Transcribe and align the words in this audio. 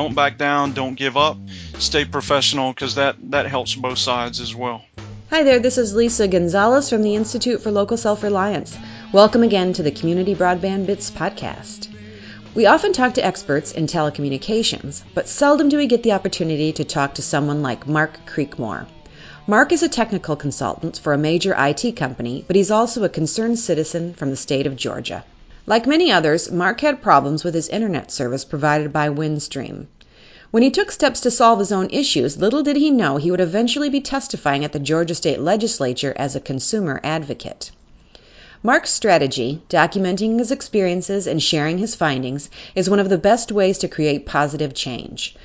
don't 0.00 0.14
back 0.14 0.38
down, 0.38 0.72
don't 0.72 0.94
give 0.94 1.18
up, 1.18 1.36
stay 1.78 2.06
professional 2.06 2.72
because 2.72 2.94
that 2.94 3.16
that 3.32 3.44
helps 3.44 3.74
both 3.74 3.98
sides 3.98 4.40
as 4.40 4.54
well. 4.54 4.82
Hi 5.28 5.42
there, 5.42 5.58
this 5.58 5.76
is 5.76 5.94
Lisa 5.94 6.26
Gonzalez 6.26 6.88
from 6.88 7.02
the 7.02 7.14
Institute 7.16 7.60
for 7.60 7.70
Local 7.70 7.98
Self 7.98 8.22
Reliance. 8.22 8.78
Welcome 9.12 9.42
again 9.42 9.74
to 9.74 9.82
the 9.82 9.90
Community 9.90 10.34
Broadband 10.34 10.86
Bits 10.86 11.10
podcast. 11.10 11.88
We 12.54 12.64
often 12.64 12.94
talk 12.94 13.14
to 13.14 13.24
experts 13.24 13.72
in 13.72 13.88
telecommunications, 13.88 15.02
but 15.14 15.28
seldom 15.28 15.68
do 15.68 15.76
we 15.76 15.86
get 15.86 16.02
the 16.02 16.12
opportunity 16.12 16.72
to 16.72 16.84
talk 16.84 17.16
to 17.16 17.22
someone 17.22 17.60
like 17.60 17.86
Mark 17.86 18.20
Creekmore. 18.24 18.86
Mark 19.46 19.70
is 19.70 19.82
a 19.82 19.88
technical 19.90 20.34
consultant 20.34 20.96
for 20.96 21.12
a 21.12 21.18
major 21.18 21.54
IT 21.54 21.94
company, 21.96 22.42
but 22.46 22.56
he's 22.56 22.70
also 22.70 23.04
a 23.04 23.10
concerned 23.10 23.58
citizen 23.58 24.14
from 24.14 24.30
the 24.30 24.44
state 24.48 24.66
of 24.66 24.76
Georgia. 24.76 25.24
Like 25.70 25.86
many 25.86 26.10
others, 26.10 26.50
Mark 26.50 26.80
had 26.80 27.00
problems 27.00 27.44
with 27.44 27.54
his 27.54 27.68
internet 27.68 28.10
service 28.10 28.44
provided 28.44 28.92
by 28.92 29.08
Windstream. 29.08 29.86
When 30.50 30.64
he 30.64 30.70
took 30.72 30.90
steps 30.90 31.20
to 31.20 31.30
solve 31.30 31.60
his 31.60 31.70
own 31.70 31.90
issues, 31.90 32.36
little 32.36 32.64
did 32.64 32.74
he 32.74 32.90
know 32.90 33.18
he 33.18 33.30
would 33.30 33.40
eventually 33.40 33.88
be 33.88 34.00
testifying 34.00 34.64
at 34.64 34.72
the 34.72 34.80
Georgia 34.80 35.14
State 35.14 35.38
Legislature 35.38 36.12
as 36.16 36.34
a 36.34 36.40
consumer 36.40 37.00
advocate. 37.04 37.70
Mark's 38.64 38.90
strategy, 38.90 39.62
documenting 39.68 40.40
his 40.40 40.50
experiences 40.50 41.28
and 41.28 41.40
sharing 41.40 41.78
his 41.78 41.94
findings, 41.94 42.50
is 42.74 42.90
one 42.90 42.98
of 42.98 43.08
the 43.08 43.16
best 43.16 43.52
ways 43.52 43.78
to 43.78 43.86
create 43.86 44.26
positive 44.26 44.74
change. 44.74 45.36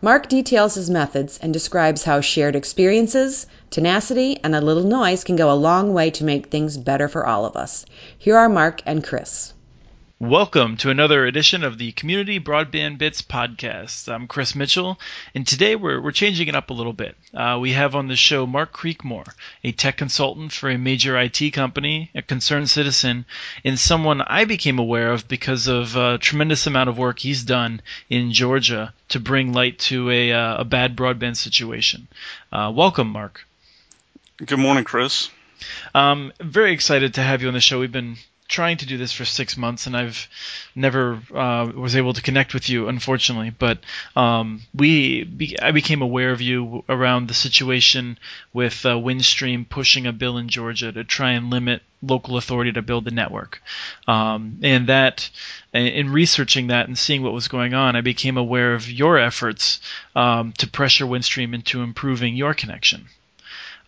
Mark 0.00 0.28
details 0.28 0.76
his 0.76 0.90
methods 0.90 1.40
and 1.42 1.52
describes 1.52 2.04
how 2.04 2.20
shared 2.20 2.54
experiences, 2.54 3.48
tenacity, 3.70 4.38
and 4.44 4.54
a 4.54 4.60
little 4.60 4.84
noise 4.84 5.24
can 5.24 5.34
go 5.34 5.50
a 5.50 5.58
long 5.58 5.92
way 5.92 6.10
to 6.10 6.22
make 6.22 6.46
things 6.52 6.76
better 6.76 7.08
for 7.08 7.26
all 7.26 7.44
of 7.44 7.56
us. 7.56 7.84
Here 8.16 8.36
are 8.36 8.48
Mark 8.48 8.80
and 8.86 9.02
Chris. 9.02 9.52
Welcome 10.22 10.76
to 10.76 10.90
another 10.90 11.26
edition 11.26 11.64
of 11.64 11.78
the 11.78 11.90
Community 11.90 12.38
Broadband 12.38 12.96
Bits 12.96 13.22
podcast. 13.22 14.08
I'm 14.08 14.28
Chris 14.28 14.54
Mitchell, 14.54 15.00
and 15.34 15.44
today 15.44 15.74
we're, 15.74 16.00
we're 16.00 16.12
changing 16.12 16.46
it 16.46 16.54
up 16.54 16.70
a 16.70 16.74
little 16.74 16.92
bit. 16.92 17.16
Uh, 17.34 17.58
we 17.60 17.72
have 17.72 17.96
on 17.96 18.06
the 18.06 18.14
show 18.14 18.46
Mark 18.46 18.72
Creekmore, 18.72 19.34
a 19.64 19.72
tech 19.72 19.96
consultant 19.96 20.52
for 20.52 20.70
a 20.70 20.78
major 20.78 21.18
IT 21.18 21.50
company, 21.54 22.08
a 22.14 22.22
concerned 22.22 22.70
citizen, 22.70 23.24
and 23.64 23.76
someone 23.76 24.20
I 24.22 24.44
became 24.44 24.78
aware 24.78 25.10
of 25.10 25.26
because 25.26 25.66
of 25.66 25.96
a 25.96 26.18
tremendous 26.18 26.68
amount 26.68 26.88
of 26.88 26.96
work 26.96 27.18
he's 27.18 27.42
done 27.42 27.82
in 28.08 28.30
Georgia 28.30 28.94
to 29.08 29.18
bring 29.18 29.52
light 29.52 29.80
to 29.90 30.08
a, 30.08 30.32
uh, 30.32 30.58
a 30.58 30.64
bad 30.64 30.94
broadband 30.94 31.36
situation. 31.36 32.06
Uh, 32.52 32.70
welcome, 32.72 33.08
Mark. 33.08 33.44
Good 34.36 34.60
morning, 34.60 34.84
Chris. 34.84 35.30
Um, 35.96 36.32
very 36.40 36.72
excited 36.72 37.14
to 37.14 37.22
have 37.22 37.42
you 37.42 37.48
on 37.48 37.54
the 37.54 37.60
show. 37.60 37.80
We've 37.80 37.90
been 37.90 38.18
trying 38.52 38.76
to 38.76 38.86
do 38.86 38.98
this 38.98 39.12
for 39.12 39.24
six 39.24 39.56
months, 39.56 39.86
and 39.86 39.96
I've 39.96 40.28
never 40.74 41.18
uh, 41.34 41.72
was 41.74 41.96
able 41.96 42.12
to 42.12 42.20
connect 42.20 42.52
with 42.52 42.68
you, 42.68 42.86
unfortunately. 42.86 43.50
But 43.50 43.78
um, 44.14 44.60
we, 44.74 45.24
be, 45.24 45.58
I 45.58 45.72
became 45.72 46.02
aware 46.02 46.32
of 46.32 46.42
you 46.42 46.84
around 46.88 47.26
the 47.26 47.34
situation 47.34 48.18
with 48.52 48.84
uh, 48.84 48.90
Windstream 48.90 49.66
pushing 49.68 50.06
a 50.06 50.12
bill 50.12 50.36
in 50.36 50.48
Georgia 50.48 50.92
to 50.92 51.02
try 51.02 51.32
and 51.32 51.50
limit 51.50 51.82
local 52.02 52.36
authority 52.36 52.72
to 52.72 52.82
build 52.82 53.06
the 53.06 53.10
network, 53.10 53.62
um, 54.06 54.58
and 54.62 54.86
that. 54.88 55.30
In 55.72 56.12
researching 56.12 56.66
that 56.66 56.86
and 56.86 56.98
seeing 56.98 57.22
what 57.22 57.32
was 57.32 57.48
going 57.48 57.72
on, 57.72 57.96
I 57.96 58.02
became 58.02 58.36
aware 58.36 58.74
of 58.74 58.90
your 58.90 59.18
efforts 59.18 59.80
um, 60.14 60.52
to 60.58 60.66
pressure 60.66 61.06
Windstream 61.06 61.54
into 61.54 61.80
improving 61.80 62.36
your 62.36 62.52
connection. 62.52 63.08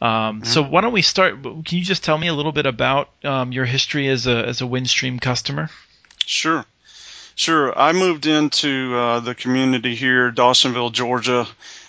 Um, 0.00 0.40
mm-hmm. 0.40 0.44
So 0.44 0.62
why 0.62 0.80
don't 0.80 0.92
we 0.92 1.02
start? 1.02 1.42
Can 1.42 1.64
you 1.78 1.84
just 1.84 2.04
tell 2.04 2.18
me 2.18 2.28
a 2.28 2.34
little 2.34 2.52
bit 2.52 2.66
about 2.66 3.10
um, 3.24 3.52
your 3.52 3.64
history 3.64 4.08
as 4.08 4.26
a 4.26 4.46
as 4.46 4.60
a 4.60 4.64
Windstream 4.64 5.20
customer? 5.20 5.70
Sure, 6.26 6.64
sure. 7.34 7.78
I 7.78 7.92
moved 7.92 8.26
into 8.26 8.94
uh, 8.94 9.20
the 9.20 9.34
community 9.34 9.94
here, 9.94 10.30
Dawsonville, 10.30 10.92
Georgia, 10.92 11.46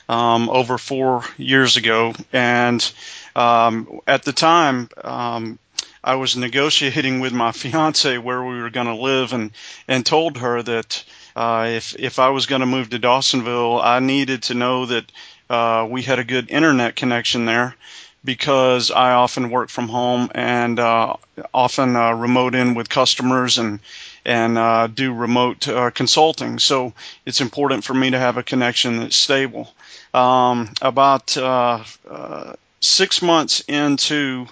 um, 0.08 0.50
over 0.50 0.78
four 0.78 1.24
years 1.38 1.78
ago, 1.78 2.14
and 2.32 2.92
um, 3.36 4.00
at 4.08 4.24
the 4.24 4.34
time. 4.34 4.90
Um, 5.04 5.60
I 6.06 6.16
was 6.16 6.38
negotiating 6.38 7.20
with 7.20 7.34
my 7.34 7.52
fiance 7.64 8.20
where 8.20 8.44
we 8.44 8.62
were 8.62 8.70
going 8.70 8.86
to 8.86 8.96
live, 8.96 9.34
and 9.34 9.52
and 9.88 10.06
told 10.06 10.38
her 10.38 10.62
that 10.62 11.04
uh, 11.36 11.66
if 11.70 11.96
if 11.98 12.20
I 12.20 12.30
was 12.30 12.46
going 12.46 12.62
to 12.62 12.68
move 12.68 12.92
to 12.92 13.00
Dawsonville, 13.00 13.84
I 13.84 14.00
needed 14.00 14.44
to 14.44 14.54
know 14.54 14.86
that 14.86 15.12
uh, 15.50 15.88
we 15.90 16.02
had 16.02 16.20
a 16.20 16.24
good 16.24 16.50
internet 16.50 16.96
connection 16.96 17.46
there 17.46 17.76
because 18.24 18.90
I 18.90 19.12
often 19.14 19.52
work 19.52 19.70
from 19.70 19.88
home 19.88 20.30
and 20.34 20.80
uh, 20.80 21.16
often 21.54 21.96
uh, 21.96 22.14
remote 22.14 22.56
in 22.56 22.74
with 22.74 22.90
customers 22.90 23.58
and 23.60 23.80
and 24.26 24.58
uh, 24.58 24.88
do 24.88 25.14
remote 25.14 25.68
uh, 25.68 25.92
consulting. 25.92 26.58
So 26.58 26.94
it's 27.28 27.42
important 27.42 27.84
for 27.84 27.94
me 27.94 28.10
to 28.10 28.18
have 28.20 28.38
a 28.38 28.44
connection 28.44 29.00
that's 29.00 29.16
stable. 29.16 29.72
Um, 30.16 30.74
about 30.82 31.38
uh, 31.38 31.84
uh, 32.10 32.54
six 32.80 33.22
months 33.22 33.62
into 33.68 34.48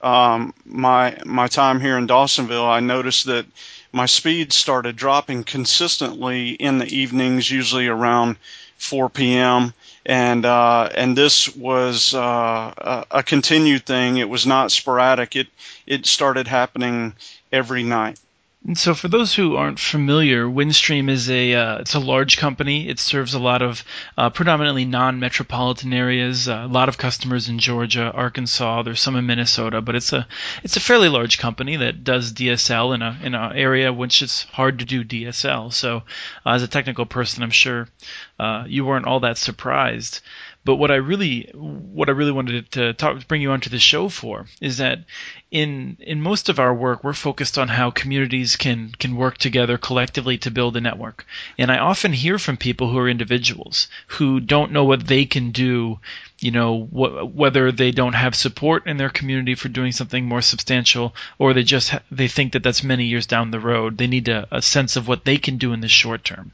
um, 0.00 0.54
my 0.64 1.18
my 1.26 1.46
time 1.48 1.80
here 1.80 1.98
in 1.98 2.06
Dawsonville, 2.06 2.66
I 2.68 2.80
noticed 2.80 3.26
that 3.26 3.44
my 3.92 4.06
speed 4.06 4.52
started 4.52 4.96
dropping 4.96 5.44
consistently 5.44 6.50
in 6.50 6.78
the 6.78 6.86
evenings, 6.86 7.50
usually 7.50 7.88
around 7.88 8.36
4 8.78 9.10
p.m 9.10 9.74
and 10.08 10.46
uh, 10.46 10.88
and 10.94 11.16
this 11.16 11.54
was 11.54 12.14
uh, 12.14 13.04
a 13.10 13.22
continued 13.22 13.84
thing. 13.84 14.16
It 14.16 14.28
was 14.28 14.46
not 14.46 14.72
sporadic. 14.72 15.36
It 15.36 15.48
it 15.86 16.06
started 16.06 16.48
happening 16.48 17.14
every 17.52 17.82
night. 17.82 18.18
And 18.68 18.76
so, 18.76 18.94
for 18.94 19.08
those 19.08 19.32
who 19.34 19.56
aren't 19.56 19.78
familiar, 19.78 20.44
Windstream 20.44 21.08
is 21.08 21.30
a 21.30 21.54
uh, 21.54 21.78
it's 21.78 21.94
a 21.94 21.98
large 21.98 22.36
company. 22.36 22.86
It 22.86 23.00
serves 23.00 23.32
a 23.32 23.38
lot 23.38 23.62
of 23.62 23.82
uh, 24.18 24.28
predominantly 24.28 24.84
non-metropolitan 24.84 25.94
areas. 25.94 26.46
Uh, 26.46 26.66
a 26.66 26.68
lot 26.68 26.90
of 26.90 26.98
customers 26.98 27.48
in 27.48 27.60
Georgia, 27.60 28.12
Arkansas. 28.12 28.82
There's 28.82 29.00
some 29.00 29.16
in 29.16 29.24
Minnesota, 29.24 29.80
but 29.80 29.94
it's 29.94 30.12
a 30.12 30.28
it's 30.62 30.76
a 30.76 30.80
fairly 30.80 31.08
large 31.08 31.38
company 31.38 31.76
that 31.76 32.04
does 32.04 32.34
DSL 32.34 32.94
in 32.94 33.00
a 33.00 33.18
in 33.22 33.34
an 33.34 33.56
area 33.56 33.90
which 33.90 34.20
is 34.20 34.42
hard 34.52 34.80
to 34.80 34.84
do 34.84 35.02
DSL. 35.02 35.72
So, 35.72 36.02
uh, 36.44 36.50
as 36.50 36.62
a 36.62 36.68
technical 36.68 37.06
person, 37.06 37.42
I'm 37.42 37.50
sure 37.50 37.88
uh, 38.38 38.64
you 38.68 38.84
weren't 38.84 39.06
all 39.06 39.20
that 39.20 39.38
surprised. 39.38 40.20
But 40.68 40.76
what 40.76 40.90
I 40.90 40.96
really 40.96 41.48
what 41.54 42.10
I 42.10 42.12
really 42.12 42.30
wanted 42.30 42.70
to 42.72 42.92
talk 42.92 43.26
bring 43.26 43.40
you 43.40 43.52
onto 43.52 43.70
the 43.70 43.78
show 43.78 44.10
for 44.10 44.48
is 44.60 44.76
that 44.76 45.04
in 45.50 45.96
in 45.98 46.20
most 46.20 46.50
of 46.50 46.58
our 46.58 46.74
work 46.74 47.02
we're 47.02 47.14
focused 47.14 47.56
on 47.56 47.68
how 47.68 47.90
communities 47.90 48.54
can 48.54 48.92
can 48.98 49.16
work 49.16 49.38
together 49.38 49.78
collectively 49.78 50.36
to 50.36 50.50
build 50.50 50.76
a 50.76 50.82
network. 50.82 51.24
And 51.56 51.72
I 51.72 51.78
often 51.78 52.12
hear 52.12 52.38
from 52.38 52.58
people 52.58 52.90
who 52.90 52.98
are 52.98 53.08
individuals 53.08 53.88
who 54.18 54.40
don't 54.40 54.70
know 54.70 54.84
what 54.84 55.06
they 55.06 55.24
can 55.24 55.52
do 55.52 56.00
you 56.40 56.50
know 56.50 56.84
wh- 56.84 57.34
whether 57.34 57.72
they 57.72 57.90
don't 57.90 58.12
have 58.12 58.34
support 58.34 58.86
in 58.86 58.96
their 58.96 59.10
community 59.10 59.54
for 59.54 59.68
doing 59.68 59.92
something 59.92 60.24
more 60.24 60.42
substantial 60.42 61.14
or 61.38 61.52
they 61.52 61.62
just 61.62 61.90
ha- 61.90 62.02
they 62.10 62.28
think 62.28 62.52
that 62.52 62.62
that's 62.62 62.82
many 62.82 63.06
years 63.06 63.26
down 63.26 63.50
the 63.50 63.60
road. 63.60 63.98
They 63.98 64.06
need 64.06 64.28
a, 64.28 64.46
a 64.50 64.62
sense 64.62 64.96
of 64.96 65.08
what 65.08 65.24
they 65.24 65.38
can 65.38 65.56
do 65.58 65.72
in 65.72 65.80
the 65.80 65.88
short 65.88 66.24
term. 66.24 66.52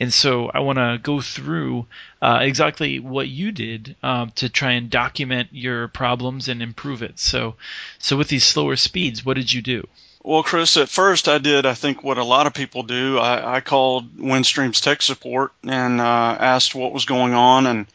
And 0.00 0.12
so 0.12 0.50
i 0.54 0.60
want 0.60 0.78
to 0.78 0.98
go 1.02 1.20
through 1.20 1.86
uh, 2.22 2.38
exactly 2.40 2.98
what 2.98 3.28
you 3.28 3.52
did 3.52 3.96
um, 4.02 4.30
to 4.36 4.48
try 4.48 4.72
and 4.72 4.88
document 4.88 5.48
your 5.52 5.88
problems 5.88 6.48
and 6.48 6.62
improve 6.62 7.02
it. 7.02 7.18
So 7.18 7.56
so 7.98 8.16
with 8.16 8.28
these 8.28 8.44
slower 8.44 8.76
speeds 8.76 9.24
what 9.24 9.36
did 9.36 9.52
you 9.52 9.62
do? 9.62 9.86
Well, 10.26 10.42
Chris, 10.42 10.76
at 10.76 10.88
first 10.88 11.28
I 11.28 11.38
did, 11.38 11.66
I 11.66 11.74
think, 11.74 12.02
what 12.02 12.18
a 12.18 12.24
lot 12.24 12.48
of 12.48 12.52
people 12.52 12.82
do. 12.82 13.16
I, 13.16 13.56
I 13.56 13.60
called 13.60 14.16
Windstream's 14.16 14.80
tech 14.80 15.00
support 15.00 15.52
and 15.62 16.00
uh, 16.00 16.36
asked 16.40 16.74
what 16.74 16.92
was 16.92 17.04
going 17.04 17.32
on, 17.32 17.68
and 17.68 17.86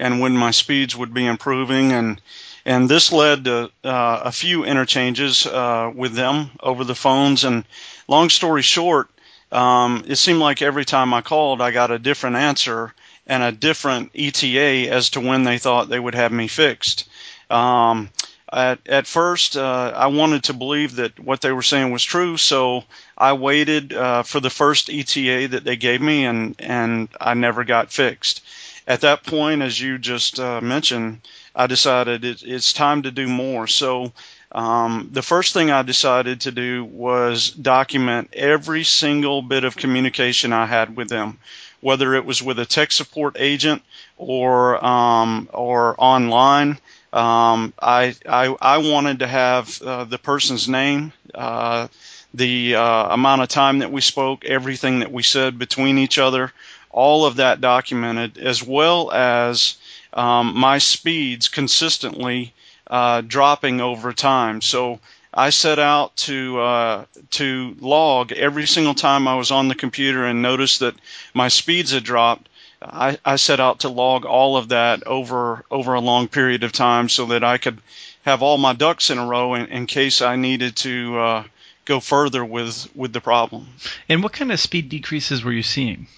and 0.00 0.20
when 0.20 0.36
my 0.36 0.50
speeds 0.50 0.96
would 0.96 1.14
be 1.14 1.26
improving. 1.26 1.92
And 1.92 2.20
and 2.64 2.88
this 2.88 3.12
led 3.12 3.44
to 3.44 3.70
uh, 3.84 4.20
a 4.24 4.32
few 4.32 4.64
interchanges 4.64 5.46
uh, 5.46 5.90
with 5.94 6.14
them 6.14 6.50
over 6.60 6.84
the 6.84 6.94
phones. 6.94 7.44
And 7.44 7.64
long 8.08 8.28
story 8.30 8.62
short 8.62 9.08
um, 9.52 10.04
it 10.06 10.16
seemed 10.16 10.38
like 10.38 10.62
every 10.62 10.84
time 10.84 11.12
I 11.12 11.22
called 11.22 11.60
I 11.60 11.70
got 11.70 11.90
a 11.90 11.98
different 11.98 12.36
answer 12.36 12.94
and 13.26 13.42
a 13.42 13.52
different 13.52 14.12
ETA 14.14 14.90
as 14.90 15.10
to 15.10 15.20
when 15.20 15.44
they 15.44 15.58
thought 15.58 15.88
they 15.88 16.00
would 16.00 16.14
have 16.14 16.32
me 16.32 16.48
fixed. 16.48 17.08
Um, 17.48 18.10
at, 18.52 18.80
at 18.88 19.06
first, 19.06 19.56
uh, 19.56 19.92
I 19.94 20.08
wanted 20.08 20.44
to 20.44 20.54
believe 20.54 20.96
that 20.96 21.18
what 21.20 21.40
they 21.40 21.52
were 21.52 21.62
saying 21.62 21.92
was 21.92 22.02
true, 22.02 22.36
so 22.36 22.84
I 23.16 23.34
waited 23.34 23.92
uh, 23.92 24.24
for 24.24 24.40
the 24.40 24.50
first 24.50 24.90
ETA 24.90 25.48
that 25.48 25.62
they 25.62 25.76
gave 25.76 26.00
me, 26.00 26.24
and 26.24 26.56
and 26.58 27.08
I 27.20 27.34
never 27.34 27.62
got 27.62 27.92
fixed 27.92 28.42
at 28.90 29.02
that 29.02 29.22
point, 29.22 29.62
as 29.62 29.80
you 29.80 29.98
just 29.98 30.40
uh, 30.40 30.60
mentioned, 30.60 31.20
I 31.54 31.68
decided 31.68 32.24
it, 32.24 32.42
it's 32.42 32.72
time 32.72 33.04
to 33.04 33.12
do 33.12 33.28
more. 33.28 33.68
So 33.68 34.12
um, 34.50 35.10
the 35.12 35.22
first 35.22 35.54
thing 35.54 35.70
I 35.70 35.82
decided 35.82 36.40
to 36.40 36.50
do 36.50 36.84
was 36.84 37.50
document 37.52 38.30
every 38.32 38.82
single 38.82 39.42
bit 39.42 39.62
of 39.62 39.76
communication 39.76 40.52
I 40.52 40.66
had 40.66 40.96
with 40.96 41.08
them, 41.08 41.38
whether 41.80 42.14
it 42.16 42.24
was 42.26 42.42
with 42.42 42.58
a 42.58 42.66
tech 42.66 42.90
support 42.90 43.36
agent 43.38 43.82
or 44.16 44.84
um, 44.84 45.48
or 45.52 45.94
online. 45.96 46.70
Um, 47.12 47.72
I, 47.80 48.16
I, 48.28 48.56
I 48.60 48.78
wanted 48.78 49.20
to 49.20 49.28
have 49.28 49.80
uh, 49.82 50.02
the 50.04 50.18
person's 50.18 50.68
name, 50.68 51.12
uh, 51.32 51.86
the 52.34 52.74
uh, 52.74 53.14
amount 53.14 53.42
of 53.42 53.48
time 53.48 53.78
that 53.80 53.92
we 53.92 54.00
spoke, 54.00 54.44
everything 54.44 54.98
that 55.00 55.12
we 55.12 55.22
said 55.22 55.60
between 55.60 55.96
each 55.98 56.18
other, 56.18 56.52
all 56.90 57.24
of 57.24 57.36
that 57.36 57.60
documented, 57.60 58.38
as 58.38 58.62
well 58.62 59.10
as 59.12 59.76
um, 60.12 60.56
my 60.56 60.78
speeds 60.78 61.48
consistently 61.48 62.52
uh, 62.86 63.20
dropping 63.20 63.80
over 63.80 64.12
time. 64.12 64.60
So 64.60 65.00
I 65.32 65.50
set 65.50 65.78
out 65.78 66.16
to 66.18 66.60
uh, 66.60 67.04
to 67.30 67.76
log 67.80 68.32
every 68.32 68.66
single 68.66 68.94
time 68.94 69.28
I 69.28 69.36
was 69.36 69.52
on 69.52 69.68
the 69.68 69.76
computer 69.76 70.26
and 70.26 70.42
noticed 70.42 70.80
that 70.80 70.96
my 71.32 71.48
speeds 71.48 71.92
had 71.92 72.02
dropped. 72.02 72.48
I, 72.82 73.18
I 73.24 73.36
set 73.36 73.60
out 73.60 73.80
to 73.80 73.88
log 73.88 74.24
all 74.24 74.56
of 74.56 74.70
that 74.70 75.06
over 75.06 75.64
over 75.70 75.94
a 75.94 76.00
long 76.00 76.26
period 76.26 76.64
of 76.64 76.72
time 76.72 77.08
so 77.08 77.26
that 77.26 77.44
I 77.44 77.58
could 77.58 77.80
have 78.22 78.42
all 78.42 78.58
my 78.58 78.72
ducks 78.72 79.10
in 79.10 79.18
a 79.18 79.26
row 79.26 79.54
in, 79.54 79.66
in 79.66 79.86
case 79.86 80.20
I 80.20 80.34
needed 80.36 80.76
to 80.76 81.18
uh, 81.18 81.44
go 81.84 82.00
further 82.00 82.44
with 82.44 82.88
with 82.96 83.12
the 83.12 83.20
problem. 83.20 83.68
And 84.08 84.24
what 84.24 84.32
kind 84.32 84.50
of 84.50 84.58
speed 84.58 84.88
decreases 84.88 85.44
were 85.44 85.52
you 85.52 85.62
seeing? 85.62 86.08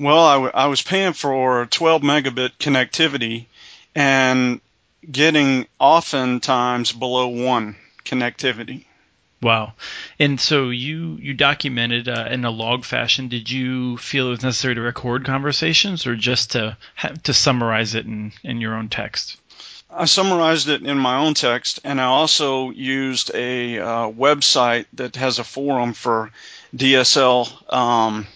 Well, 0.00 0.18
I, 0.18 0.34
w- 0.34 0.52
I 0.54 0.66
was 0.66 0.82
paying 0.82 1.12
for 1.12 1.66
12 1.66 2.02
megabit 2.02 2.50
connectivity 2.58 3.46
and 3.94 4.60
getting 5.10 5.66
oftentimes 5.78 6.92
below 6.92 7.28
one 7.28 7.76
connectivity. 8.04 8.84
Wow. 9.40 9.74
And 10.18 10.40
so 10.40 10.70
you 10.70 11.16
you 11.20 11.32
documented 11.32 12.08
uh, 12.08 12.28
in 12.30 12.44
a 12.44 12.50
log 12.50 12.84
fashion. 12.84 13.28
Did 13.28 13.48
you 13.48 13.96
feel 13.98 14.26
it 14.26 14.30
was 14.30 14.42
necessary 14.42 14.74
to 14.74 14.80
record 14.80 15.24
conversations, 15.24 16.06
or 16.06 16.16
just 16.16 16.52
to 16.52 16.76
to 17.22 17.32
summarize 17.32 17.94
it 17.94 18.04
in 18.06 18.32
in 18.42 18.60
your 18.60 18.74
own 18.74 18.88
text? 18.88 19.36
I 19.90 20.04
summarized 20.04 20.68
it 20.68 20.82
in 20.82 20.98
my 20.98 21.18
own 21.18 21.34
text, 21.34 21.80
and 21.84 22.00
I 22.00 22.04
also 22.04 22.70
used 22.70 23.30
a 23.32 23.78
uh, 23.78 24.10
website 24.10 24.86
that 24.94 25.16
has 25.16 25.38
a 25.38 25.44
forum 25.44 25.92
for 25.94 26.30
DSL 26.76 27.72
um, 27.72 28.26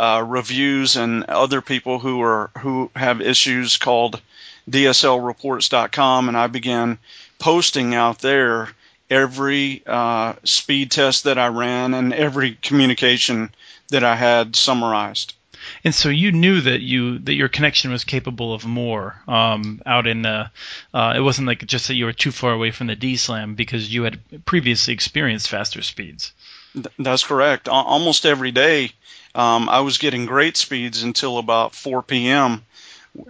uh, 0.00 0.24
reviews 0.26 0.96
and 0.96 1.24
other 1.24 1.60
people 1.60 1.98
who 1.98 2.22
are 2.22 2.50
who 2.58 2.90
have 2.96 3.20
issues 3.20 3.76
called 3.76 4.20
DSLreports.com, 4.68 6.28
and 6.28 6.36
I 6.38 6.46
began 6.46 6.98
posting 7.38 7.94
out 7.94 8.20
there 8.20 8.70
every 9.10 9.82
uh, 9.86 10.34
speed 10.44 10.90
test 10.90 11.24
that 11.24 11.36
I 11.36 11.48
ran 11.48 11.92
and 11.92 12.14
every 12.14 12.54
communication 12.62 13.54
that 13.90 14.02
I 14.02 14.16
had 14.16 14.56
summarized. 14.56 15.34
And 15.84 15.94
so 15.94 16.08
you 16.08 16.32
knew 16.32 16.62
that 16.62 16.80
you 16.80 17.18
that 17.18 17.34
your 17.34 17.48
connection 17.48 17.90
was 17.90 18.04
capable 18.04 18.54
of 18.54 18.64
more 18.64 19.20
um, 19.28 19.82
out 19.84 20.06
in 20.06 20.22
the. 20.22 20.50
Uh, 20.94 21.12
it 21.14 21.20
wasn't 21.20 21.46
like 21.46 21.66
just 21.66 21.88
that 21.88 21.94
you 21.94 22.06
were 22.06 22.14
too 22.14 22.32
far 22.32 22.52
away 22.52 22.70
from 22.70 22.86
the 22.86 22.96
DSLAM 22.96 23.54
because 23.54 23.92
you 23.92 24.04
had 24.04 24.18
previously 24.46 24.94
experienced 24.94 25.50
faster 25.50 25.82
speeds. 25.82 26.32
That's 26.98 27.24
correct. 27.24 27.68
Almost 27.68 28.24
every 28.24 28.52
day, 28.52 28.92
um, 29.34 29.68
I 29.68 29.80
was 29.80 29.98
getting 29.98 30.26
great 30.26 30.56
speeds 30.56 31.02
until 31.02 31.38
about 31.38 31.74
4 31.74 32.02
p.m. 32.02 32.64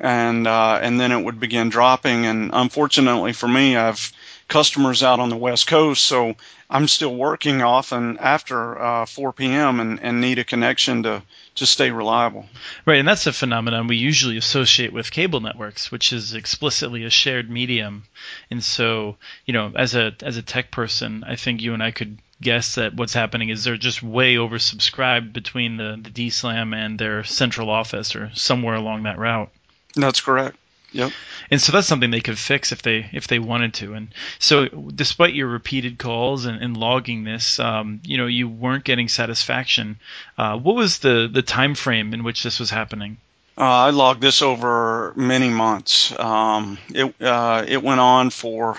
and 0.00 0.46
uh, 0.46 0.78
and 0.82 1.00
then 1.00 1.12
it 1.12 1.22
would 1.24 1.40
begin 1.40 1.68
dropping. 1.68 2.26
And 2.26 2.50
unfortunately 2.52 3.32
for 3.32 3.48
me, 3.48 3.76
I've 3.76 4.12
customers 4.50 5.02
out 5.02 5.20
on 5.20 5.30
the 5.30 5.36
West 5.36 5.66
Coast, 5.66 6.04
so 6.04 6.34
I'm 6.68 6.88
still 6.88 7.14
working 7.14 7.62
often 7.62 8.18
after 8.18 8.78
uh, 8.78 9.06
4 9.06 9.32
p.m. 9.32 9.80
And, 9.80 10.00
and 10.00 10.20
need 10.20 10.38
a 10.38 10.44
connection 10.44 11.04
to 11.04 11.22
to 11.56 11.66
stay 11.66 11.90
reliable. 11.90 12.46
Right, 12.86 12.98
and 12.98 13.08
that's 13.08 13.26
a 13.26 13.32
phenomenon 13.32 13.86
we 13.86 13.96
usually 13.96 14.36
associate 14.36 14.92
with 14.92 15.10
cable 15.10 15.40
networks, 15.40 15.90
which 15.90 16.12
is 16.12 16.34
explicitly 16.34 17.04
a 17.04 17.10
shared 17.10 17.50
medium. 17.50 18.04
And 18.50 18.62
so, 18.62 19.16
you 19.46 19.54
know, 19.54 19.72
as 19.74 19.94
a 19.94 20.14
as 20.22 20.36
a 20.36 20.42
tech 20.42 20.70
person, 20.70 21.24
I 21.26 21.36
think 21.36 21.62
you 21.62 21.72
and 21.72 21.82
I 21.82 21.90
could 21.90 22.18
guess 22.42 22.74
that 22.76 22.94
what's 22.94 23.14
happening 23.14 23.48
is 23.50 23.64
they're 23.64 23.76
just 23.76 24.02
way 24.02 24.34
oversubscribed 24.34 25.32
between 25.32 25.76
the 25.76 25.98
the 26.02 26.10
DSLAM 26.10 26.74
and 26.74 26.98
their 26.98 27.24
central 27.24 27.70
office 27.70 28.14
or 28.14 28.30
somewhere 28.34 28.74
along 28.74 29.04
that 29.04 29.18
route. 29.18 29.50
That's 29.96 30.20
correct. 30.20 30.56
Yep. 30.92 31.12
And 31.50 31.60
so 31.60 31.72
that's 31.72 31.86
something 31.86 32.10
they 32.10 32.20
could 32.20 32.38
fix 32.38 32.72
if 32.72 32.82
they 32.82 33.08
if 33.12 33.26
they 33.28 33.38
wanted 33.38 33.74
to. 33.74 33.94
And 33.94 34.08
so, 34.38 34.66
despite 34.66 35.34
your 35.34 35.48
repeated 35.48 35.98
calls 35.98 36.46
and, 36.46 36.62
and 36.62 36.76
logging 36.76 37.24
this, 37.24 37.58
um, 37.58 38.00
you 38.04 38.16
know, 38.16 38.26
you 38.26 38.48
weren't 38.48 38.84
getting 38.84 39.08
satisfaction. 39.08 39.98
Uh, 40.36 40.58
what 40.58 40.76
was 40.76 40.98
the 40.98 41.28
the 41.32 41.42
time 41.42 41.74
frame 41.74 42.12
in 42.14 42.24
which 42.24 42.42
this 42.42 42.58
was 42.58 42.70
happening? 42.70 43.18
Uh, 43.58 43.64
I 43.64 43.90
logged 43.90 44.20
this 44.22 44.42
over 44.42 45.12
many 45.16 45.50
months. 45.50 46.18
Um, 46.18 46.78
it 46.94 47.14
uh, 47.20 47.64
it 47.68 47.82
went 47.82 48.00
on 48.00 48.30
for, 48.30 48.78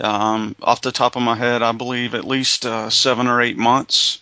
um, 0.00 0.56
off 0.60 0.80
the 0.80 0.92
top 0.92 1.16
of 1.16 1.22
my 1.22 1.36
head, 1.36 1.62
I 1.62 1.72
believe 1.72 2.14
at 2.14 2.24
least 2.24 2.66
uh, 2.66 2.90
seven 2.90 3.26
or 3.26 3.40
eight 3.40 3.56
months, 3.56 4.20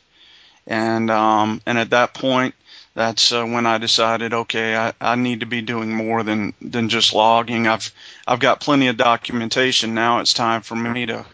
and 0.66 1.10
um, 1.10 1.62
and 1.66 1.78
at 1.78 1.90
that 1.90 2.14
point, 2.14 2.54
that's 2.96 3.30
uh, 3.30 3.44
when 3.44 3.66
I 3.66 3.76
decided, 3.76 4.32
okay, 4.32 4.74
I, 4.74 4.94
I 5.00 5.16
need 5.16 5.40
to 5.40 5.46
be 5.46 5.60
doing 5.60 5.92
more 5.92 6.22
than 6.22 6.54
than 6.62 6.88
just 6.88 7.12
logging. 7.12 7.68
I've 7.68 7.92
I've 8.26 8.40
got 8.40 8.60
plenty 8.60 8.88
of 8.88 8.96
documentation. 8.96 9.94
Now 9.94 10.20
it's 10.20 10.32
time 10.32 10.62
for 10.62 10.74
me 10.74 11.04
to 11.06 11.26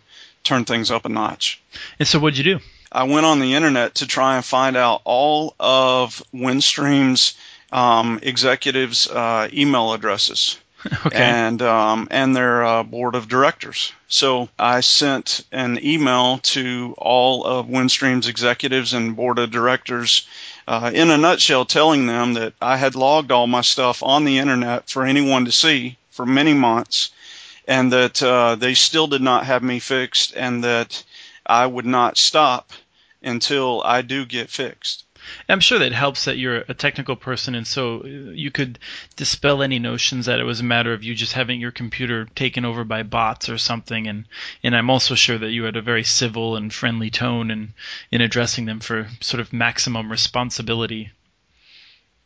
turn 0.43 0.65
things 0.65 0.91
up 0.91 1.05
a 1.05 1.09
notch. 1.09 1.63
And 2.01 2.09
so, 2.09 2.19
what'd 2.19 2.37
you 2.37 2.59
do? 2.59 2.65
I 2.91 3.05
went 3.05 3.27
on 3.27 3.39
the 3.39 3.55
internet 3.55 3.95
to 3.97 4.09
try 4.09 4.35
and 4.35 4.45
find 4.45 4.77
out 4.77 5.03
all 5.05 5.55
of 5.61 6.21
Windstream's 6.35 7.35
um, 7.71 8.19
executives' 8.23 9.09
uh, 9.09 9.49
email 9.53 9.93
addresses. 9.95 10.59
Okay. 11.07 11.17
and 11.17 11.63
um, 11.63 12.09
and 12.11 12.35
their 12.35 12.65
uh, 12.65 12.83
board 12.83 13.15
of 13.15 13.29
directors. 13.29 13.93
So 14.09 14.49
I 14.59 14.81
sent 14.81 15.45
an 15.53 15.79
email 15.81 16.39
to 16.39 16.97
all 16.99 17.45
of 17.45 17.67
Windstream's 17.69 18.27
executives 18.27 18.93
and 18.93 19.15
board 19.15 19.39
of 19.39 19.53
directors 19.53 20.27
uh, 20.67 20.91
in 20.95 21.11
a 21.11 21.17
nutshell, 21.17 21.65
telling 21.65 22.07
them 22.07 22.35
that 22.35 22.55
I 22.61 22.77
had 22.77 22.95
logged 22.95 23.33
all 23.33 23.47
my 23.47 23.63
stuff 23.63 24.03
on 24.03 24.25
the 24.25 24.39
internet 24.39 24.89
for 24.89 25.05
anyone 25.05 25.45
to 25.47 25.53
see 25.53 25.97
for 26.11 26.27
many 26.27 26.55
months, 26.55 27.11
and 27.67 27.93
that 27.93 28.23
uh, 28.23 28.55
they 28.55 28.75
still 28.75 29.07
did 29.07 29.23
not 29.23 29.47
have 29.47 29.63
me 29.63 29.79
fixed, 29.79 30.35
and 30.37 30.65
that 30.65 31.03
I 31.47 31.67
would 31.67 31.87
not 31.87 32.19
stop 32.19 32.73
until 33.23 33.83
I 33.85 34.03
do 34.03 34.25
get 34.25 34.51
fixed. 34.51 35.05
I'm 35.49 35.61
sure 35.61 35.79
that 35.79 35.93
helps 35.93 36.25
that 36.25 36.39
you're 36.39 36.65
a 36.69 36.75
technical 36.75 37.17
person, 37.17 37.55
and 37.55 37.67
so 37.67 38.05
you 38.05 38.51
could 38.51 38.79
dispel 39.17 39.63
any 39.63 39.79
notions 39.79 40.27
that 40.27 40.41
it 40.41 40.45
was 40.45 40.61
a 40.61 40.65
matter 40.65 40.93
of 40.93 41.05
you 41.05 41.15
just 41.15 41.33
having 41.33 41.61
your 41.61 41.71
computer 41.71 42.27
taken 42.35 42.65
over 42.65 42.85
by 42.85 43.03
bots 43.03 43.49
or 43.49 43.59
something. 43.59 44.07
And 44.07 44.27
and 44.63 44.77
I'm 44.77 44.91
also 44.91 45.15
sure 45.15 45.39
that 45.39 45.51
you 45.51 45.65
had 45.65 45.77
a 45.77 45.83
very 45.83 46.05
civil 46.05 46.57
and 46.57 46.73
friendly 46.73 47.11
tone 47.11 47.51
in 47.51 47.75
in 48.11 48.21
addressing 48.21 48.67
them 48.67 48.81
for 48.81 49.09
sort 49.21 49.41
of 49.41 49.53
maximum 49.53 50.11
responsibility. 50.11 51.11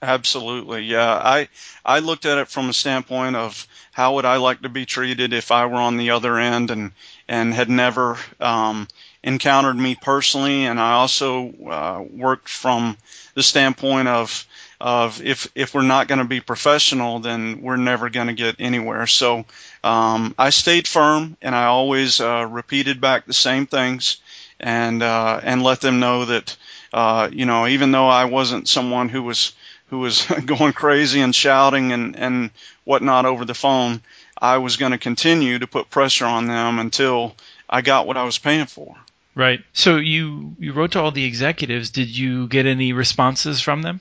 Absolutely, 0.02 0.82
yeah. 0.82 1.14
I 1.14 1.48
I 1.84 2.00
looked 2.00 2.26
at 2.26 2.38
it 2.38 2.48
from 2.48 2.68
a 2.68 2.74
standpoint 2.74 3.34
of 3.34 3.66
how 3.92 4.14
would 4.14 4.26
I 4.26 4.36
like 4.36 4.60
to 4.62 4.68
be 4.68 4.84
treated 4.84 5.32
if 5.32 5.50
I 5.50 5.64
were 5.66 5.76
on 5.76 5.96
the 5.96 6.10
other 6.10 6.38
end 6.38 6.70
and 6.70 6.92
and 7.26 7.54
had 7.54 7.70
never 7.70 8.18
um, 8.38 8.88
encountered 9.26 9.76
me 9.76 9.96
personally, 9.96 10.66
and 10.66 10.80
I 10.80 10.92
also 10.92 11.52
uh, 11.68 12.04
worked 12.08 12.48
from 12.48 12.96
the 13.34 13.42
standpoint 13.42 14.08
of 14.08 14.46
of 14.80 15.20
if 15.22 15.48
if 15.54 15.74
we're 15.74 15.82
not 15.82 16.06
going 16.06 16.20
to 16.20 16.24
be 16.24 16.40
professional, 16.40 17.18
then 17.18 17.60
we're 17.60 17.76
never 17.76 18.08
going 18.08 18.28
to 18.28 18.34
get 18.34 18.56
anywhere. 18.60 19.06
So 19.06 19.44
um, 19.82 20.34
I 20.38 20.50
stayed 20.50 20.86
firm, 20.86 21.36
and 21.42 21.54
I 21.54 21.64
always 21.64 22.20
uh, 22.20 22.46
repeated 22.48 23.00
back 23.00 23.26
the 23.26 23.34
same 23.34 23.66
things, 23.66 24.18
and 24.60 25.02
uh, 25.02 25.40
and 25.42 25.62
let 25.62 25.80
them 25.80 25.98
know 25.98 26.26
that 26.26 26.56
uh, 26.92 27.28
you 27.32 27.46
know 27.46 27.66
even 27.66 27.90
though 27.90 28.08
I 28.08 28.26
wasn't 28.26 28.68
someone 28.68 29.08
who 29.08 29.24
was 29.24 29.54
who 29.88 29.98
was 29.98 30.22
going 30.46 30.72
crazy 30.72 31.20
and 31.20 31.34
shouting 31.34 31.92
and 31.92 32.14
and 32.16 32.50
whatnot 32.84 33.26
over 33.26 33.44
the 33.44 33.54
phone, 33.54 34.02
I 34.40 34.58
was 34.58 34.76
going 34.76 34.92
to 34.92 34.98
continue 34.98 35.58
to 35.58 35.66
put 35.66 35.90
pressure 35.90 36.26
on 36.26 36.46
them 36.46 36.78
until 36.78 37.34
I 37.68 37.80
got 37.80 38.06
what 38.06 38.16
I 38.16 38.22
was 38.22 38.38
paying 38.38 38.66
for. 38.66 38.94
Right. 39.36 39.62
So 39.74 39.96
you 39.96 40.56
you 40.58 40.72
wrote 40.72 40.92
to 40.92 41.00
all 41.00 41.12
the 41.12 41.26
executives. 41.26 41.90
Did 41.90 42.08
you 42.08 42.48
get 42.48 42.64
any 42.64 42.94
responses 42.94 43.60
from 43.60 43.82
them? 43.82 44.00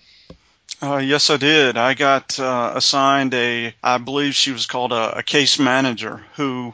Uh, 0.82 0.98
yes, 0.98 1.30
I 1.30 1.38
did. 1.38 1.78
I 1.78 1.94
got 1.94 2.40
uh, 2.40 2.72
assigned 2.76 3.34
a, 3.34 3.74
I 3.84 3.98
believe 3.98 4.34
she 4.34 4.52
was 4.52 4.66
called 4.66 4.92
a, 4.92 5.20
a 5.20 5.24
case 5.24 5.60
manager 5.60 6.24
who 6.36 6.74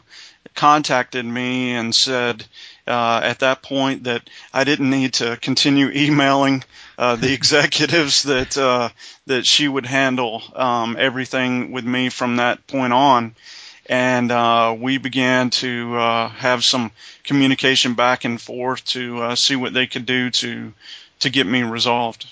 contacted 0.55 1.25
me 1.25 1.71
and 1.71 1.93
said 1.93 2.45
uh, 2.85 3.21
at 3.23 3.39
that 3.39 3.63
point 3.63 4.03
that 4.03 4.29
I 4.53 4.63
didn't 4.63 4.89
need 4.89 5.13
to 5.15 5.37
continue 5.37 5.89
emailing 5.89 6.63
uh, 6.97 7.15
the 7.15 7.33
executives 7.39 8.23
that 8.23 8.57
uh, 8.57 8.89
that 9.25 9.45
she 9.45 9.67
would 9.67 9.87
handle 9.87 10.43
um, 10.55 10.97
everything 10.99 11.71
with 11.71 11.85
me 11.85 12.09
from 12.09 12.35
that 12.35 12.67
point 12.67 12.93
on 12.93 13.35
and 13.91 14.31
uh, 14.31 14.73
we 14.79 14.97
began 14.97 15.49
to 15.49 15.97
uh, 15.97 16.29
have 16.29 16.63
some 16.63 16.91
communication 17.25 17.93
back 17.93 18.23
and 18.23 18.39
forth 18.39 18.85
to 18.85 19.21
uh, 19.21 19.35
see 19.35 19.57
what 19.57 19.73
they 19.73 19.85
could 19.85 20.05
do 20.05 20.29
to 20.29 20.73
to 21.19 21.29
get 21.29 21.45
me 21.45 21.61
resolved. 21.61 22.25